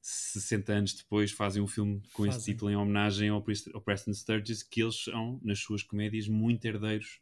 [0.00, 2.38] 60 anos depois, fazem um filme com fazem.
[2.38, 7.20] esse título em homenagem ao, Preston Sturges, que eles são, nas suas comédias, muito herdeiros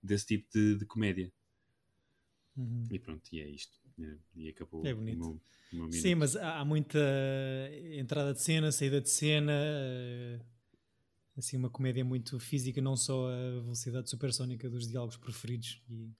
[0.00, 1.32] desse tipo de, de comédia.
[2.56, 2.86] Uhum.
[2.90, 3.81] E pronto, e é isto.
[4.34, 5.40] E acabou é bonito.
[5.72, 6.98] O meu Sim, mas há muita
[7.94, 9.52] entrada de cena, saída de cena.
[9.52, 10.52] Uh
[11.36, 16.10] assim uma comédia muito física, não só a velocidade supersónica dos diálogos preferidos e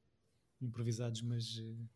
[0.61, 1.89] improvisados, mas uh,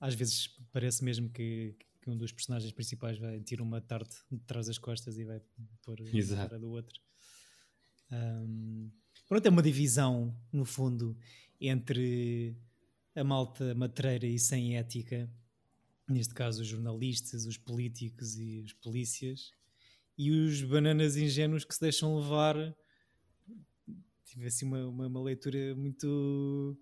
[0.00, 4.38] às vezes parece mesmo que, que, um dos personagens principais vai tirar uma tarde de
[4.40, 5.40] trás das costas e vai
[5.82, 7.00] pôr a cara do outro.
[8.10, 8.90] Um,
[9.28, 11.16] pronto, é uma divisão, no fundo,
[11.60, 12.56] entre
[13.16, 15.28] a malta matreira e sem ética,
[16.08, 19.50] neste caso os jornalistas, os políticos e os polícias,
[20.18, 22.54] e os bananas ingênuos que se deixam levar.
[24.26, 26.78] Tive assim uma, uma, uma leitura muito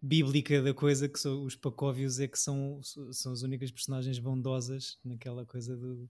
[0.00, 4.98] bíblica da coisa que são, os Pacóvios é que são, são as únicas personagens bondosas
[5.02, 6.08] naquela coisa do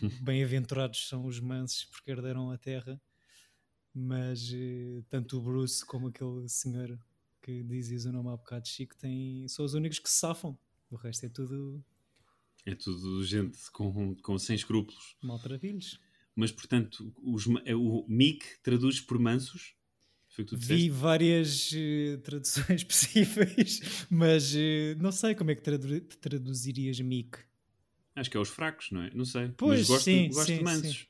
[0.22, 3.00] bem-aventurados são os mansos porque herderam a terra
[3.94, 6.98] mas eh, tanto o Bruce como aquele senhor
[7.42, 10.58] que dizes o nome há bocado Chico tem, são os únicos que se safam
[10.90, 11.84] o resto é tudo
[12.66, 15.16] é tudo gente com, com sem escrúpulos.
[15.22, 15.98] Maltravilhos.
[16.36, 19.74] Mas, portanto, os, é o Mick traduz por mansos?
[20.52, 27.38] Vi várias uh, traduções possíveis, mas uh, não sei como é que tradu traduzirias Mick.
[28.14, 29.10] Acho que é os fracos, não é?
[29.12, 29.48] Não sei.
[29.56, 31.08] Pois, mas gosto, sim, gosto sim, de mansos.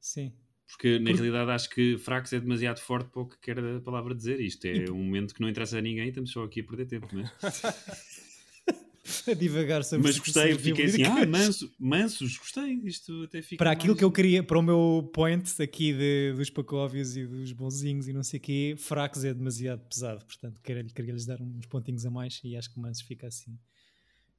[0.00, 0.30] Sim.
[0.30, 0.32] sim.
[0.72, 1.20] Porque na Por...
[1.20, 4.40] realidade acho que fracos é demasiado forte para o que quer a palavra dizer.
[4.40, 4.90] Isto é e...
[4.90, 7.08] um momento que não interessa a ninguém, estamos só aqui a perder tempo.
[7.12, 7.30] Mas...
[9.28, 13.72] a divagar sobre Mas gostei, fiquei assim, ah, manso, mansos, gostei, isto até fica Para
[13.72, 13.98] aquilo mais...
[13.98, 18.12] que eu queria, para o meu point aqui de, dos pacóvios e dos bonzinhos e
[18.12, 22.10] não sei o quê, fracos é demasiado pesado, portanto queria, queria dar uns pontinhos a
[22.10, 23.58] mais e acho que mansos fica assim,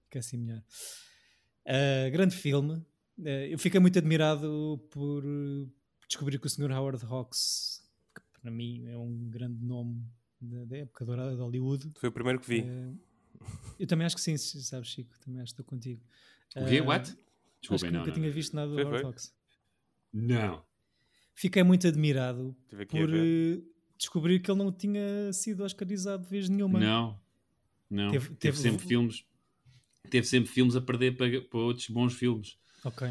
[0.05, 0.63] fica assim melhor.
[1.67, 5.23] Uh, grande filme, uh, eu fiquei muito admirado por
[6.13, 6.71] descobrir que o Sr.
[6.71, 7.83] Howard Hawks,
[8.15, 10.05] que para mim é um grande nome
[10.39, 11.91] da, da época dourada de Hollywood.
[11.95, 12.61] Foi o primeiro que vi.
[12.61, 12.99] Uh,
[13.79, 15.17] eu também acho que sim, sabes, Chico.
[15.19, 16.01] Também acho que estou contigo.
[16.55, 16.81] O quê?
[16.81, 17.15] Uh, What?
[17.59, 18.33] Desculpa, não, nunca não, tinha não.
[18.33, 19.33] visto nada do Hard Fox.
[20.11, 20.63] Não.
[21.33, 22.55] Fiquei muito admirado
[22.89, 23.63] por uh,
[23.97, 26.79] descobrir que ele não tinha sido oscarizado vez nenhuma.
[26.79, 27.19] Não.
[27.89, 28.11] Não.
[28.11, 29.25] Teve, teve, teve sempre filmes.
[30.09, 32.57] teve sempre filmes a perder para, para outros bons filmes.
[32.83, 33.07] Ok.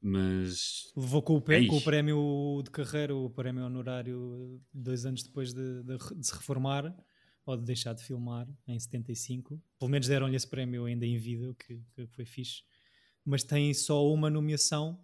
[0.00, 0.90] Mas.
[0.96, 5.52] Levou com o, é com o prémio de carreira, o prémio honorário, dois anos depois
[5.52, 6.94] de, de, de, se reformar
[7.44, 9.60] ou de deixar de filmar, em 75.
[9.78, 12.62] Pelo menos deram-lhe esse prémio ainda em vida, o que, que foi fixe.
[13.24, 14.98] Mas tem só uma nomeação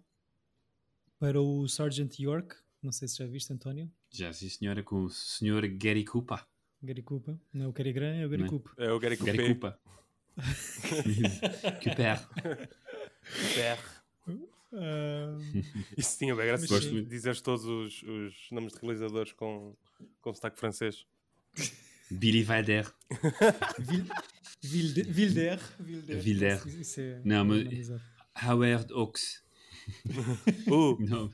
[1.19, 2.55] para o Sergeant York.
[2.81, 3.91] Não sei se já viste, António.
[4.09, 6.43] Já, sim, senhora, com o senhor Gary Cooper.
[6.81, 7.35] Gary Cooper.
[7.53, 8.47] Não é o Gary Grant, é o Gary é?
[8.47, 8.73] Cooper.
[8.77, 9.35] É o Gary Cooper.
[9.35, 9.73] Gary Cooper.
[9.73, 9.97] Cooper.
[11.83, 12.27] Cooper.
[14.77, 15.37] Uh...
[15.97, 19.75] Isso tinha bem graça Gosto de dizeres todos os, os, nomes de realizadores com,
[20.21, 21.05] com sotaque francês.
[22.11, 22.93] Billy Wilder.
[24.61, 25.05] Vilder.
[25.07, 25.59] Vilder.
[25.79, 26.61] Vilder.
[26.97, 27.89] É não, mas.
[28.43, 29.43] Howard Oaks.
[30.69, 30.97] uh.
[30.99, 31.33] Não.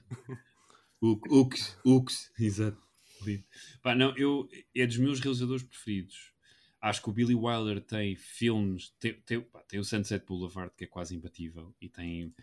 [1.02, 2.82] Ux, Ux, exato.
[3.82, 6.34] Pá, não, eu, é dos meus realizadores preferidos.
[6.82, 10.84] Acho que o Billy Wilder tem filmes, tem, tem, pá, tem o Sunset Boulevard, que
[10.84, 12.34] é quase imbatível, e tem,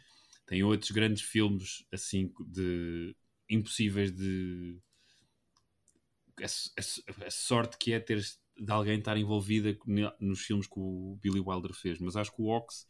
[0.50, 3.14] tem outros grandes filmes assim de
[3.48, 4.80] impossíveis de.
[6.42, 9.78] A, a, a sorte que é ter de alguém estar envolvida
[10.18, 12.88] nos filmes que o Billy Wilder fez, mas acho que o Ox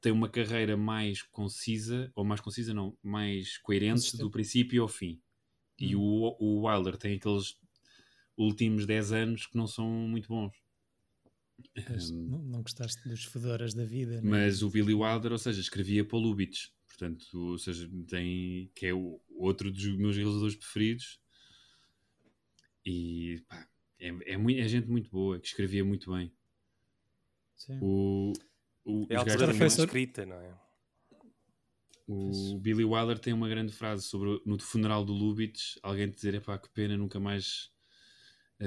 [0.00, 5.22] tem uma carreira mais concisa, ou mais concisa não, mais coerente do princípio ao fim.
[5.80, 5.86] Hum.
[5.86, 7.56] E o, o Wilder tem aqueles
[8.36, 10.52] últimos 10 anos que não são muito bons.
[11.90, 14.20] Um, não, não, gostaste dos fedoras da vida.
[14.20, 14.34] Não?
[14.34, 14.46] É?
[14.46, 18.94] Mas o Billy Wilder, ou seja, escrevia para Lubitsch, portanto, ou seja, tem, que é
[18.94, 21.20] o, outro dos meus realizadores preferidos.
[22.84, 26.32] E pá, é, é, muito, é gente muito boa, que escrevia muito bem.
[27.56, 27.78] Sim.
[27.80, 28.32] O,
[28.84, 30.58] o, é altura da escrita, não é?
[32.08, 36.58] O Billy Wilder tem uma grande frase sobre no funeral do Lubitsch, alguém dizer, pá,
[36.58, 37.71] que pena, nunca mais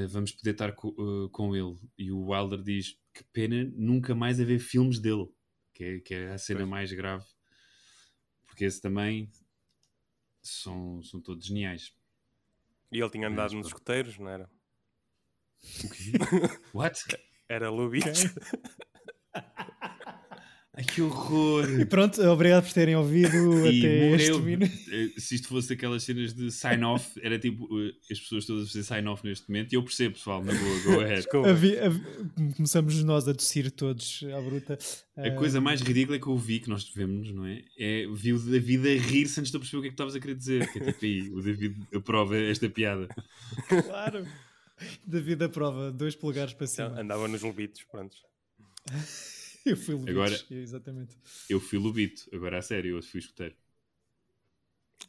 [0.08, 1.78] vamos poder estar co, uh, com ele.
[1.98, 5.28] E o Wilder diz, que pena, nunca mais haver filmes dele,
[5.74, 6.70] que é, que é a cena pois.
[6.70, 7.26] mais grave.
[8.46, 9.32] Porque esse também
[10.42, 11.94] são, são todos geniais.
[12.92, 14.50] E ele tinha andado Mas, nos escoteiros, não era?
[15.84, 16.12] O quê?
[16.74, 17.04] What?
[17.48, 18.26] Era Lubitsch.
[20.78, 21.80] Ai, que horror!
[21.80, 24.16] E pronto, obrigado por terem ouvido e até morreu.
[24.16, 24.74] este minuto.
[24.92, 28.68] Eh, se isto fosse aquelas cenas de sign-off, era tipo eh, as pessoas todas a
[28.68, 29.72] fazer sign-off neste momento.
[29.72, 31.26] E eu percebo, pessoal, na boa, go ahead.
[32.58, 34.78] Começamos nós a tossir todos à bruta.
[35.16, 35.36] A uh...
[35.38, 37.64] coisa mais ridícula que eu vi, que nós vemos, não é?
[37.80, 40.14] É vi o David a rir-se antes de eu perceber o que é que estavas
[40.14, 40.70] a querer dizer.
[40.74, 43.08] Que é tipo aí, o David aprova esta piada.
[43.70, 44.28] Claro!
[45.08, 47.00] David aprova, dois polegares para cima.
[47.00, 48.18] Andava nos lobitos, pronto.
[49.68, 51.18] eu fui lubito, agora, exatamente.
[51.50, 53.56] Eu fui lubito, agora a sério, eu fui escuteiro.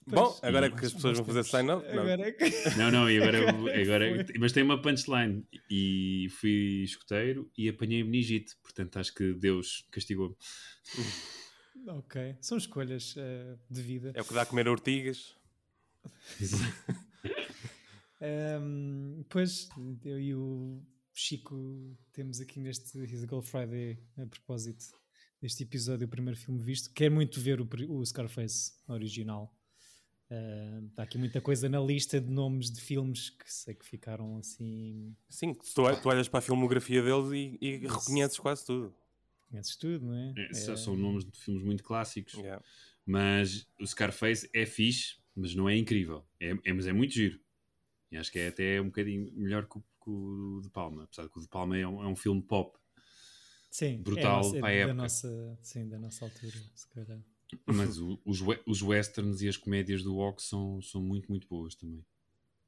[0.06, 1.84] Bom, agora é que as pessoas vão fazer sign-up?
[1.92, 2.02] Não.
[2.02, 2.44] Agora é que...
[2.78, 3.50] não, não, e agora,
[3.82, 5.44] agora mas tem uma punchline.
[5.70, 10.36] E fui escuteiro e apanhei meningite, portanto acho que Deus castigou-me.
[11.88, 14.12] Ok, são escolhas uh, de vida.
[14.14, 15.34] É o que dá a comer ortigas.
[18.60, 19.68] um, pois,
[20.04, 20.80] eu e o
[21.18, 24.84] Chico temos aqui neste His Gold Friday, a propósito
[25.40, 26.92] deste episódio, o primeiro filme visto.
[26.92, 29.50] Quer muito ver o, o Scarface original.
[30.30, 34.36] Uh, está aqui muita coisa na lista de nomes de filmes que sei que ficaram
[34.36, 35.16] assim.
[35.26, 38.94] Sim, tu, tu olhas para a filmografia deles e, e reconheces quase tudo.
[39.48, 40.34] Conheces tudo, não é?
[40.36, 40.76] é, é...
[40.76, 42.34] São nomes de filmes muito clássicos.
[42.34, 42.62] Yeah.
[43.06, 46.26] Mas o Scarface é fixe, mas não é incrível.
[46.38, 47.40] É, é, mas é muito giro.
[48.12, 51.28] E acho que é até um bocadinho melhor que o que o De Palma, apesar
[51.28, 52.78] que o De Palma é um, é um filme pop.
[53.68, 54.94] Sim, brutal é, para a época.
[54.94, 57.20] Da nossa, sim, da nossa altura, se calhar.
[57.66, 61.74] Mas o, os, os westerns e as comédias do Ox são, são muito, muito boas
[61.74, 62.04] também.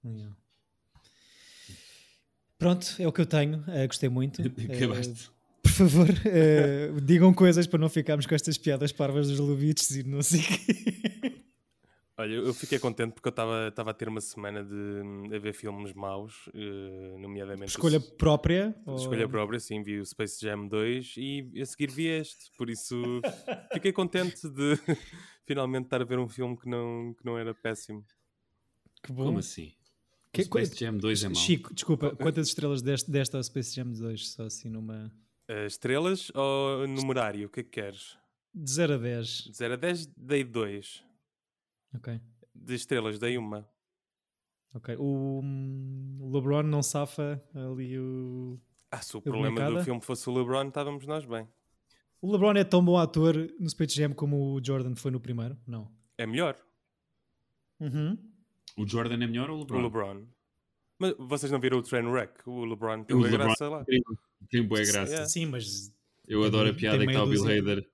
[0.05, 0.37] Yeah.
[2.59, 3.61] Pronto, é o que eu tenho.
[3.61, 4.43] Uh, gostei muito.
[4.75, 5.29] Acabaste.
[5.29, 9.91] Uh, por favor, uh, digam coisas para não ficarmos com estas piadas parvas dos Lubitsch
[9.93, 11.45] e não sei o quê.
[12.21, 15.93] Olha, eu fiquei contente porque eu estava a ter uma semana de, de ver filmes
[15.93, 17.71] maus, uh, nomeadamente.
[17.71, 18.75] Escolha o, própria?
[18.97, 19.29] Escolha ou...
[19.29, 23.01] própria, sim, vi o Space Jam 2 e a seguir vi este, por isso
[23.73, 24.77] fiquei contente de
[25.47, 28.05] finalmente estar a ver um filme que não, que não era péssimo.
[29.01, 29.27] Que bom.
[29.27, 29.73] Como assim?
[30.33, 31.37] Que, Space Jam 2 é mau.
[31.37, 34.31] Chico, desculpa, quantas estrelas deste, deste ao Space Jam 2?
[34.31, 35.13] Só assim numa.
[35.49, 37.47] Uh, estrelas ou numerário?
[37.47, 38.19] O que é que queres?
[38.53, 39.29] De 0 a 10.
[39.29, 41.08] De 0 a 10, dei 2.
[41.95, 42.21] Ok.
[42.55, 43.69] De estrelas, dei uma.
[44.75, 44.97] Ok.
[44.99, 48.61] O um, LeBron não safa ali o.
[48.91, 51.49] Ah, se o problema do filme fosse o LeBron, estávamos nós bem.
[52.21, 55.57] O LeBron é tão bom ator no Space Jam como o Jordan foi no primeiro?
[55.67, 55.91] Não.
[56.17, 56.57] É melhor.
[57.79, 58.19] Uhum.
[58.77, 59.79] O Jordan é melhor ou o LeBron?
[59.79, 60.27] O LeBron.
[60.99, 62.49] Mas vocês não viram o Trainwreck?
[62.49, 63.85] O LeBron tem boa graça lá.
[64.51, 65.11] Tem boa graça.
[65.11, 65.27] Yeah.
[65.27, 65.95] Sim, mas
[66.27, 67.89] Eu adoro a piada que está o Bill Hader.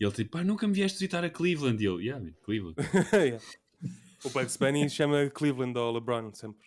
[0.00, 1.82] E ele tipo, pá, nunca me vieste visitar a Cleveland.
[1.82, 2.76] E ele, yeah, Cleveland.
[3.12, 3.44] yeah.
[4.24, 6.66] O Bugs Bunny chama Cleveland ao LeBron sempre.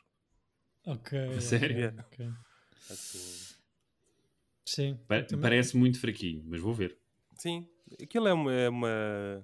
[0.85, 1.17] Ok.
[1.41, 1.77] Sério?
[1.77, 2.05] Yeah.
[2.05, 2.29] Okay.
[2.91, 3.53] Assim...
[4.65, 4.99] Sim.
[5.07, 6.97] Pa parece muito fraquinho, mas vou ver.
[7.35, 7.67] Sim,
[8.01, 9.43] aquilo é uma, é uma,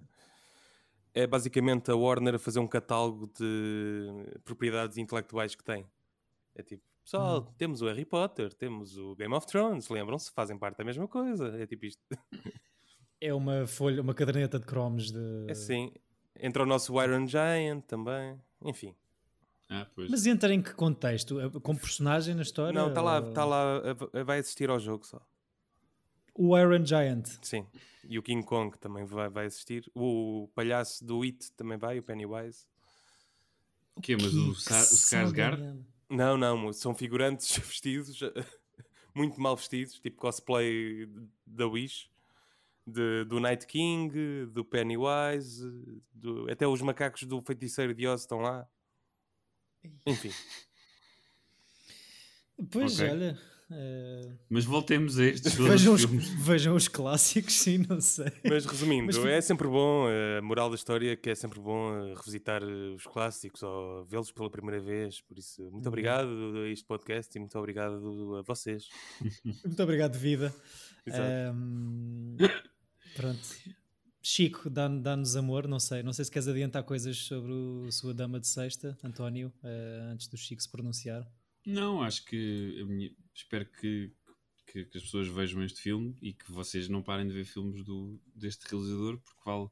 [1.13, 4.07] É basicamente a Warner a fazer um catálogo de
[4.45, 5.85] propriedades intelectuais que tem.
[6.55, 7.53] É tipo, pessoal, hum.
[7.57, 10.31] temos o Harry Potter, temos o Game of Thrones, lembram-se?
[10.31, 11.59] Fazem parte da mesma coisa.
[11.59, 12.01] É tipo isto.
[13.21, 15.45] É uma folha, uma caderneta de cromos de.
[15.47, 15.91] É sim.
[16.39, 18.39] Entra o nosso Iron Giant também.
[18.63, 18.95] Enfim.
[19.69, 21.37] Ah, Mas entra em que contexto?
[21.61, 22.73] Como personagem na história?
[22.73, 23.81] Não, está lá, tá lá,
[24.25, 25.21] vai assistir ao jogo só.
[26.33, 27.27] O Iron Giant.
[27.43, 27.67] Sim.
[28.03, 29.91] E o King Kong também vai, vai assistir.
[29.93, 32.65] O palhaço do It também vai, o Pennywise.
[33.95, 34.15] O quê?
[34.19, 35.83] Mas o, Sa o Skarsgård?
[36.09, 36.73] Não, não.
[36.73, 38.19] São figurantes vestidos,
[39.13, 41.07] muito mal vestidos, tipo cosplay
[41.45, 42.09] da Wish.
[42.91, 45.63] De, do Night King, do Pennywise,
[46.13, 48.67] do, até os macacos do Feiticeiro de Oz estão lá.
[50.05, 50.31] Enfim.
[52.71, 53.09] Pois, okay.
[53.09, 53.39] olha.
[53.71, 54.35] Uh...
[54.49, 58.31] Mas voltemos a estes vejam os, vejam os clássicos, sim, não sei.
[58.43, 59.17] Mas resumindo, Mas...
[59.17, 63.03] é sempre bom, a moral da história que é sempre bom eh, revisitar eh, os
[63.05, 65.21] clássicos ou vê-los pela primeira vez.
[65.21, 65.87] Por isso, muito uhum.
[65.87, 66.29] obrigado
[66.65, 68.89] a este podcast e muito obrigado a vocês.
[69.63, 70.53] muito obrigado, vida.
[71.07, 72.37] Um,
[73.15, 73.47] pronto.
[74.21, 76.03] Chico, dá-nos dá amor, não sei.
[76.03, 77.53] Não sei se queres adiantar coisas sobre
[77.87, 81.25] a sua dama de sexta, António, uh, antes do Chico se pronunciar.
[81.65, 84.11] Não, acho que minha, espero que,
[84.67, 87.83] que, que, as pessoas vejam este filme e que vocês não parem de ver filmes
[87.83, 89.69] do, deste realizador, porque vale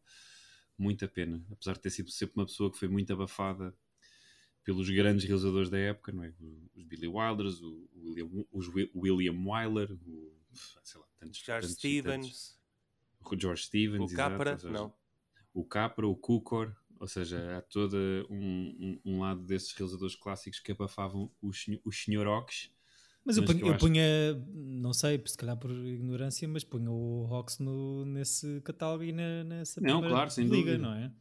[0.78, 1.45] muito a pena.
[1.52, 3.76] Apesar de ter sido sempre uma pessoa que foi muito abafada
[4.63, 6.34] pelos grandes realizadores da época, não é?
[6.73, 10.34] Os Billy Wilders, o, William, os William Wyler, o,
[10.84, 11.39] sei lá, tantos.
[11.39, 12.26] Charles Stevens.
[12.26, 12.57] Tantos o
[13.36, 14.94] George Stevens, o Capra, exato, seja, não.
[15.54, 17.98] O Capra, o Cukor, ou seja, há todo
[18.30, 22.72] um, um, um, lado desses realizadores clássicos que abafavam os, os senhoroques.
[23.26, 27.26] Mas, mas eu, punha, eu punha, não sei, se calhar por ignorância, mas punha o
[27.26, 30.78] Rox no, nesse catálogo e na, nessa não, claro, sem liga, dúvida.
[30.78, 31.12] não é?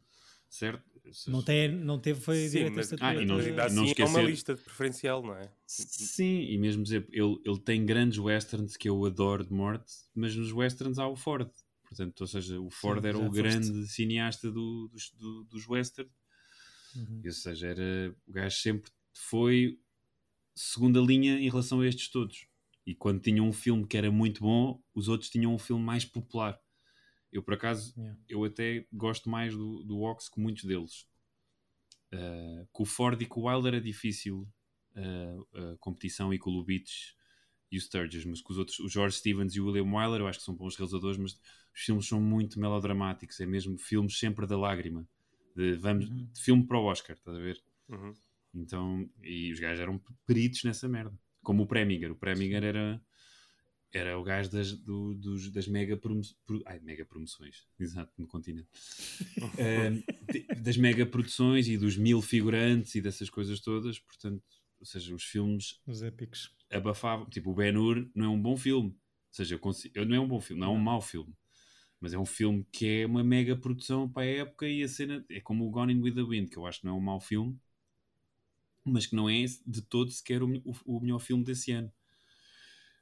[0.49, 0.83] Certo.
[1.27, 4.01] Não, tem, não teve, foi Sim, mas, ah, e não, não assim, esquecer...
[4.01, 5.49] é uma lista de preferencial, não é?
[5.65, 10.35] Sim, e mesmo dizer, ele, ele tem grandes westerns que eu adoro de morte, mas
[10.35, 11.49] nos westerns há o Ford.
[11.87, 16.09] Portanto, ou seja, o Ford Sim, era o grande cineasta do, dos, do, dos western.
[16.95, 17.21] Uhum.
[17.25, 19.79] Ou seja, era, o gajo sempre foi
[20.53, 22.47] segunda linha em relação a estes todos.
[22.85, 26.05] E quando tinha um filme que era muito bom, os outros tinham um filme mais
[26.05, 26.59] popular.
[27.31, 28.19] Eu, por acaso, yeah.
[28.27, 31.07] eu até gosto mais do, do Ox que muitos deles.
[32.13, 34.47] Uh, com o Ford e com o Wilder era difícil
[34.95, 37.17] uh, a competição e com o Lubitsch
[37.71, 40.27] e o Sturges, mas com os outros, o George Stevens e o William Wyler, eu
[40.27, 41.33] acho que são bons realizadores, mas
[41.73, 45.07] os filmes são muito melodramáticos, é mesmo filmes sempre da lágrima,
[45.55, 46.27] de, vamos, uhum.
[46.31, 47.61] de filme para o Oscar, estás a ver?
[47.89, 48.13] Uhum.
[48.55, 53.01] Então, e os gajos eram peritos nessa merda, como o Preminger, o Preminger era
[53.93, 58.27] era o gajo das, do, dos, das mega, promo, pro, ai, mega promoções, exato, no
[58.27, 58.67] continente,
[59.41, 64.43] uh, das mega produções e dos mil figurantes e dessas coisas todas, portanto,
[64.79, 68.57] ou seja, os filmes os épicos abafavam, tipo o Ben Hur não é um bom
[68.57, 68.97] filme, ou
[69.31, 71.33] seja, eu consigo, não é um bom filme, não é um mau filme,
[71.99, 75.25] mas é um filme que é uma mega produção para a época e a cena
[75.29, 77.01] é como o Gone in with the Wind, que eu acho que não é um
[77.01, 77.57] mau filme,
[78.83, 81.91] mas que não é de todo sequer o, o, o melhor filme desse ano.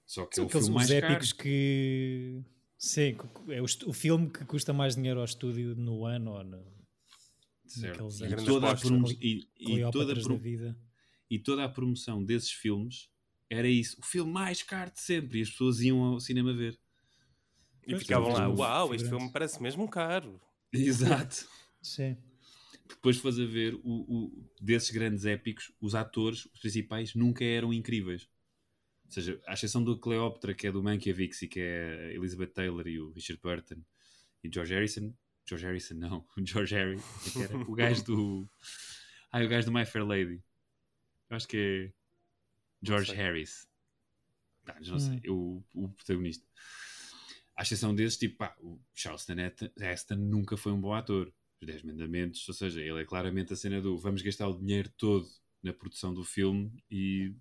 [0.05, 1.43] Só que São é o filme mais épicos caro.
[1.43, 2.43] que
[2.77, 3.17] sim,
[3.49, 6.75] é o, o, filme que custa mais dinheiro ao estúdio no ano ou no, anos.
[8.21, 8.75] E toda, a
[9.19, 10.75] e, e, toda a
[11.29, 13.09] e toda a promoção desses filmes
[13.55, 16.77] era isso, o filme mais caro de sempre, e as pessoas iam ao cinema ver.
[17.87, 20.41] E ficavam lá, uau, este filme parece mesmo caro.
[20.73, 21.47] Exato.
[21.81, 22.17] Sim.
[22.87, 27.73] Depois faz a ver, o, o, desses grandes épicos, os atores, os principais, nunca eram
[27.73, 28.27] incríveis.
[29.05, 32.47] Ou seja, à exceção do Cleópatra, que é do Mankiewicz e que é a Elizabeth
[32.47, 33.81] Taylor e o Richard Burton
[34.43, 35.13] e George Harrison.
[35.47, 36.25] George Harrison, não.
[36.35, 36.99] O George Harry.
[37.67, 38.49] o gajo do...
[39.31, 40.41] Ah, o gajo do My Fair Lady.
[41.29, 42.04] Acho que é
[42.85, 43.67] George Harris.
[44.65, 45.21] Não, não sei.
[45.27, 45.63] Hum.
[45.73, 46.45] O, o protagonista.
[47.55, 49.35] À exceção desses, tipo, pá, o Charleston
[49.79, 51.33] Heston nunca foi um bom ator.
[51.61, 54.89] Os 10 Mandamentos, ou seja, ele é claramente a cena do vamos gastar o dinheiro
[54.97, 55.25] todo
[55.63, 57.33] na produção do filme e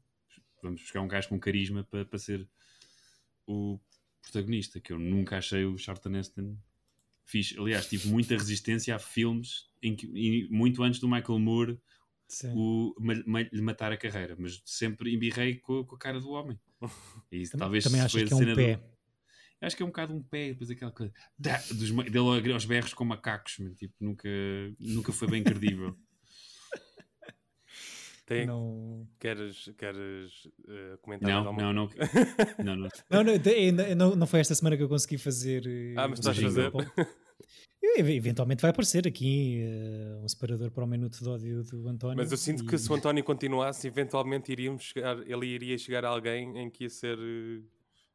[0.62, 2.48] vamos buscar um gajo com carisma para, para ser
[3.44, 3.80] o
[4.22, 6.56] protagonista, que eu nunca achei o Charlton Heston
[7.24, 7.58] fixe.
[7.58, 11.80] Aliás, tive muita resistência a filmes em que, muito antes do Michael Moore
[12.54, 12.94] o,
[13.52, 16.58] lhe matar a carreira, mas sempre embirrei com, com, a cara do homem.
[17.30, 18.76] E também, talvez também achas que é um pé?
[18.76, 18.94] Do...
[19.60, 22.92] Acho que é um bocado um pé, depois aquela coisa da, dos, dele aos berros
[22.92, 24.28] com macacos, mas, tipo, nunca,
[24.78, 25.96] nunca foi bem credível.
[28.26, 28.46] Tem...
[28.46, 29.06] Não...
[29.18, 31.88] Queres, queres uh, comentar não, não, não, não,
[32.58, 32.88] não, não.
[33.10, 35.64] não, não, não, não foi esta semana que eu consegui fazer.
[35.66, 36.72] Uh, ah, mas estás a fazer?
[37.96, 42.16] Eventualmente vai aparecer aqui uh, um separador para o minuto de ódio do António.
[42.16, 42.66] Mas eu sinto e...
[42.66, 46.84] que se o António continuasse, eventualmente iríamos chegar, ele iria chegar a alguém em que
[46.84, 47.64] ia ser uh,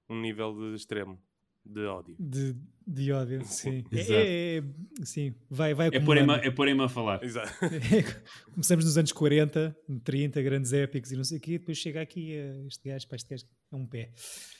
[0.09, 1.21] um nível de extremo
[1.65, 2.15] de ódio.
[2.19, 2.55] De,
[2.85, 3.85] de ódio, sim.
[3.91, 7.23] É, é, sim, vai, vai é porem-me é porem a falar.
[7.23, 7.53] Exato.
[8.51, 12.35] Começamos nos anos 40, 30, grandes épicos e não sei o quê, depois chega aqui
[12.37, 14.11] uh, este gajo, para este gajo é um pé.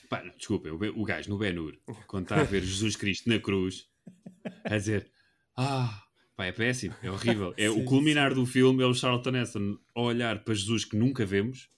[0.08, 3.89] Pá, desculpa, o, o gajo no Ben-Hur, quando está a ver Jesus Cristo na cruz,
[4.64, 5.10] a dizer,
[5.56, 6.02] ah,
[6.36, 7.54] pá, é péssimo, é horrível.
[7.56, 8.36] É, sim, o culminar sim.
[8.36, 11.70] do filme é o Charlton Heston a olhar para Jesus que nunca vemos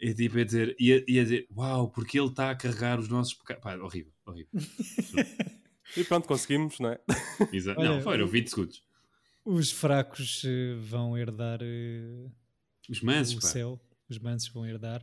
[0.00, 2.98] e tipo a dizer, e a, e a dizer, uau, porque ele está a carregar
[2.98, 3.62] os nossos pecados.
[3.62, 4.50] Pá, horrível, horrível.
[5.96, 7.00] e pronto, conseguimos, não é?
[7.52, 7.80] Exato.
[7.80, 8.82] Olha, não, foram 20 segundos.
[9.44, 12.32] Os fracos uh, vão herdar uh,
[12.88, 13.46] os mansos, o pá.
[13.46, 13.80] céu.
[14.08, 15.02] Os mansos vão herdar.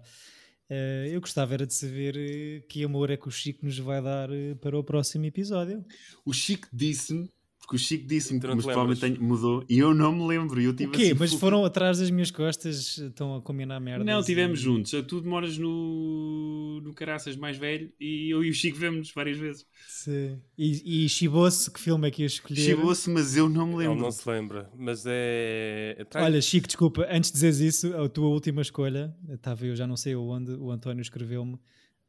[0.72, 4.30] Uh, eu gostava era de saber que amor é que o Chico nos vai dar
[4.62, 5.84] para o próximo episódio.
[6.24, 7.30] O Chico disse-me
[7.72, 10.60] porque o Chico disse-me que mas provavelmente mudou e eu não me lembro.
[10.60, 11.04] Eu tive o quê?
[11.04, 14.04] Assim, mas foram atrás das minhas costas, estão a combinar merda.
[14.04, 14.64] Não, estivemos e...
[14.64, 14.92] juntos.
[15.08, 19.66] Tu demoras no, no Caraças mais velho e eu e o Chico vemos várias vezes.
[19.88, 20.38] Sim.
[20.58, 22.60] E, e Chibou-se, que filme é que ia escolher?
[22.60, 23.94] Chibou-se, mas eu não me lembro.
[23.94, 25.96] Ele não se lembra, mas é.
[25.98, 29.88] é Olha, Chico, desculpa, antes de dizeres isso, a tua última escolha, estava eu já
[29.88, 31.58] não sei onde, o António escreveu-me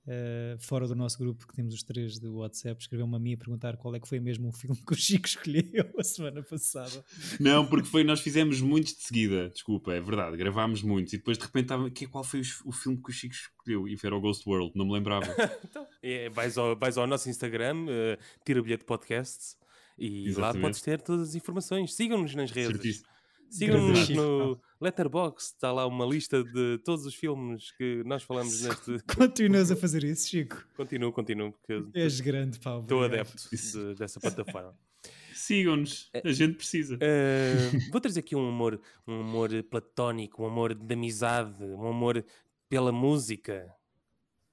[0.05, 3.37] Uh, fora do nosso grupo, que temos os três do WhatsApp, escreveu-me a mim a
[3.37, 7.05] perguntar qual é que foi mesmo o filme que o Chico escolheu a semana passada.
[7.39, 11.39] Não, porque foi, nós fizemos muitos de seguida, desculpa, é verdade, gravámos muitos e depois
[11.39, 13.87] de repente estava, que, qual foi o, o, filme que o Chico escolheu?
[13.87, 15.27] E era o Ghost World, não me lembrava.
[15.65, 19.57] então, é, vais, ao, vais ao nosso Instagram, uh, tira bilhete podcast
[19.97, 20.57] e Exatamente.
[20.57, 21.95] lá podes ter todas as informações.
[21.95, 22.73] Sigam-nos nas redes.
[22.73, 23.12] Certíssimo.
[23.53, 28.99] Sigam-nos no Letterboxd, está lá uma lista de todos os filmes que nós falamos neste.
[29.15, 30.67] Continuas a fazer isso, Chico?
[30.75, 32.79] Continuo, continuo, porque és grande, pá.
[32.79, 34.75] Estou adepto de, dessa plataforma.
[35.35, 36.95] Sigam-nos, a é, gente precisa.
[36.95, 42.25] Uh, vou trazer aqui um amor, um amor platónico, um amor de amizade, um amor
[42.71, 43.71] pela música.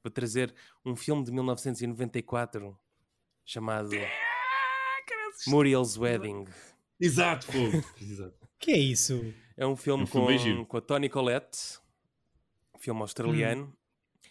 [0.03, 0.53] Vou trazer
[0.85, 2.77] um filme de 1994
[3.45, 3.91] chamado
[5.47, 6.45] Muriel's Wedding.
[6.99, 8.03] Exato, pô.
[8.03, 8.48] Exato.
[8.59, 9.33] Que é isso?
[9.55, 11.79] É um filme, um filme com, com a Toni Collette,
[12.79, 13.73] filme australiano, hum.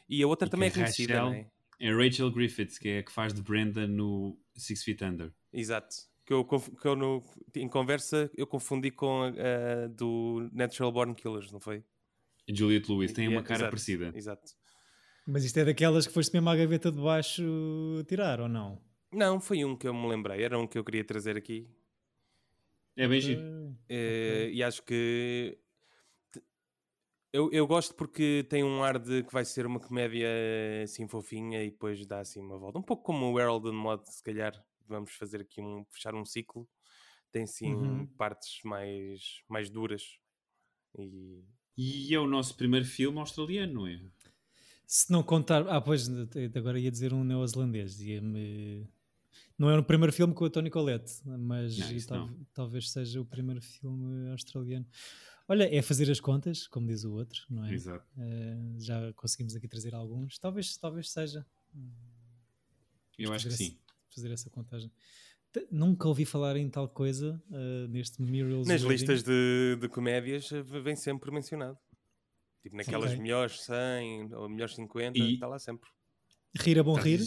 [0.09, 1.51] e a outra e também é, é conhecida, Rachel, não é?
[1.81, 5.33] É Rachel Griffiths, que é a que faz de Brenda no Six Feet Under.
[5.53, 5.97] Exato.
[6.27, 7.23] Que eu, que eu no,
[7.57, 11.83] em conversa eu confundi com a, do Natural Born Killers, não foi?
[12.47, 14.13] Juliette Lewis tem uma cara exato, parecida.
[14.15, 14.53] Exato.
[15.27, 17.43] Mas isto é daquelas que foste mesmo à gaveta de baixo
[18.07, 18.81] tirar, ou não?
[19.13, 20.43] Não, foi um que eu me lembrei.
[20.43, 21.69] Era um que eu queria trazer aqui.
[22.99, 23.41] É bem giro.
[23.41, 24.53] Uh, okay.
[24.55, 25.57] E acho que
[27.33, 30.29] eu, eu gosto porque tem um ar de que vai ser uma comédia
[30.83, 32.81] assim fofinha e depois dá assim uma volta.
[32.81, 34.53] Um pouco como o Harold and Mod, se calhar
[34.89, 36.69] vamos fazer aqui um fechar um ciclo.
[37.31, 38.07] Tem sim uhum.
[38.17, 40.19] partes mais, mais duras.
[40.99, 41.45] E...
[41.77, 44.01] e é o nosso primeiro filme australiano, não é?
[44.85, 45.69] Se não contar.
[45.69, 46.09] Ah, pois,
[46.57, 48.01] agora ia dizer um neozelandês.
[48.01, 48.89] Ia-me
[49.59, 53.25] não é o primeiro filme com a Tony Collette, mas não, tal, talvez seja o
[53.25, 54.87] primeiro filme australiano.
[55.49, 57.73] Olha, é fazer as contas, como diz o outro, não é?
[57.73, 58.07] Exato.
[58.17, 60.39] Uh, já conseguimos aqui trazer alguns.
[60.39, 61.45] Talvez, talvez seja.
[63.19, 63.79] Eu acho que sim.
[64.15, 64.93] Fazer essa contagem.
[65.71, 68.93] Nunca ouvi falar em tal coisa uh, neste Muriel's Nas Wedding.
[68.93, 71.79] listas de, de comédias eh, vem sempre mencionado.
[72.63, 73.23] Tipo naquelas okay.
[73.23, 75.35] melhores 100 ou melhores 50, e...
[75.35, 75.89] está lá sempre.
[76.55, 77.21] Rir é bom tá, rir?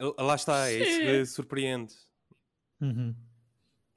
[0.00, 1.94] Lá está, é isso que surpreende.
[2.80, 3.14] Uhum.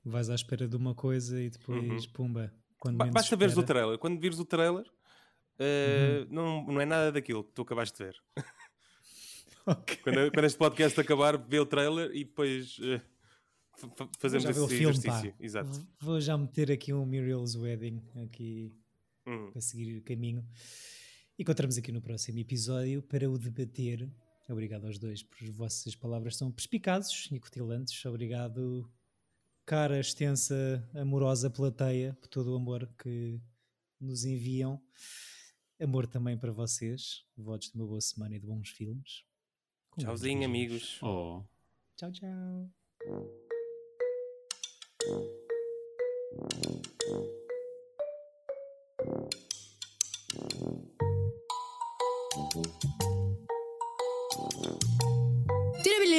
[0.06, 2.12] Vais à espera de uma coisa e depois, uhum.
[2.14, 2.54] pumba.
[2.80, 3.40] Quando ba basta espera...
[3.40, 3.98] veres o trailer.
[3.98, 6.28] Quando vires o trailer, uh, uhum.
[6.30, 8.16] não, não é nada daquilo que tu acabaste de ver.
[9.66, 9.98] okay.
[9.98, 13.02] quando, quando, este podcast acabar, vê o trailer e depois uh,
[14.20, 15.32] fazemos esse filme, exercício.
[15.32, 15.38] Pá.
[15.40, 15.88] Exato.
[16.00, 18.72] Vou já meter aqui um Muriel's Wedding aqui
[19.26, 19.50] hum.
[19.52, 20.46] para seguir o caminho.
[21.38, 24.10] Encontramos aqui no próximo episódio para o debater
[24.48, 28.04] Obrigado aos dois por vossas palavras são perspicazes e cutilantes.
[28.06, 28.90] Obrigado,
[29.66, 33.42] cara, extensa, amorosa plateia, por todo o amor que
[34.00, 34.82] nos enviam.
[35.80, 37.26] Amor também para vocês.
[37.36, 39.24] Votos de uma boa semana e de bons filmes.
[39.92, 40.98] Com Tchauzinho, amigos.
[41.04, 41.44] Oh.
[41.96, 42.72] Tchau, tchau.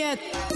[0.09, 0.25] Juliette.
[0.33, 0.48] Epa!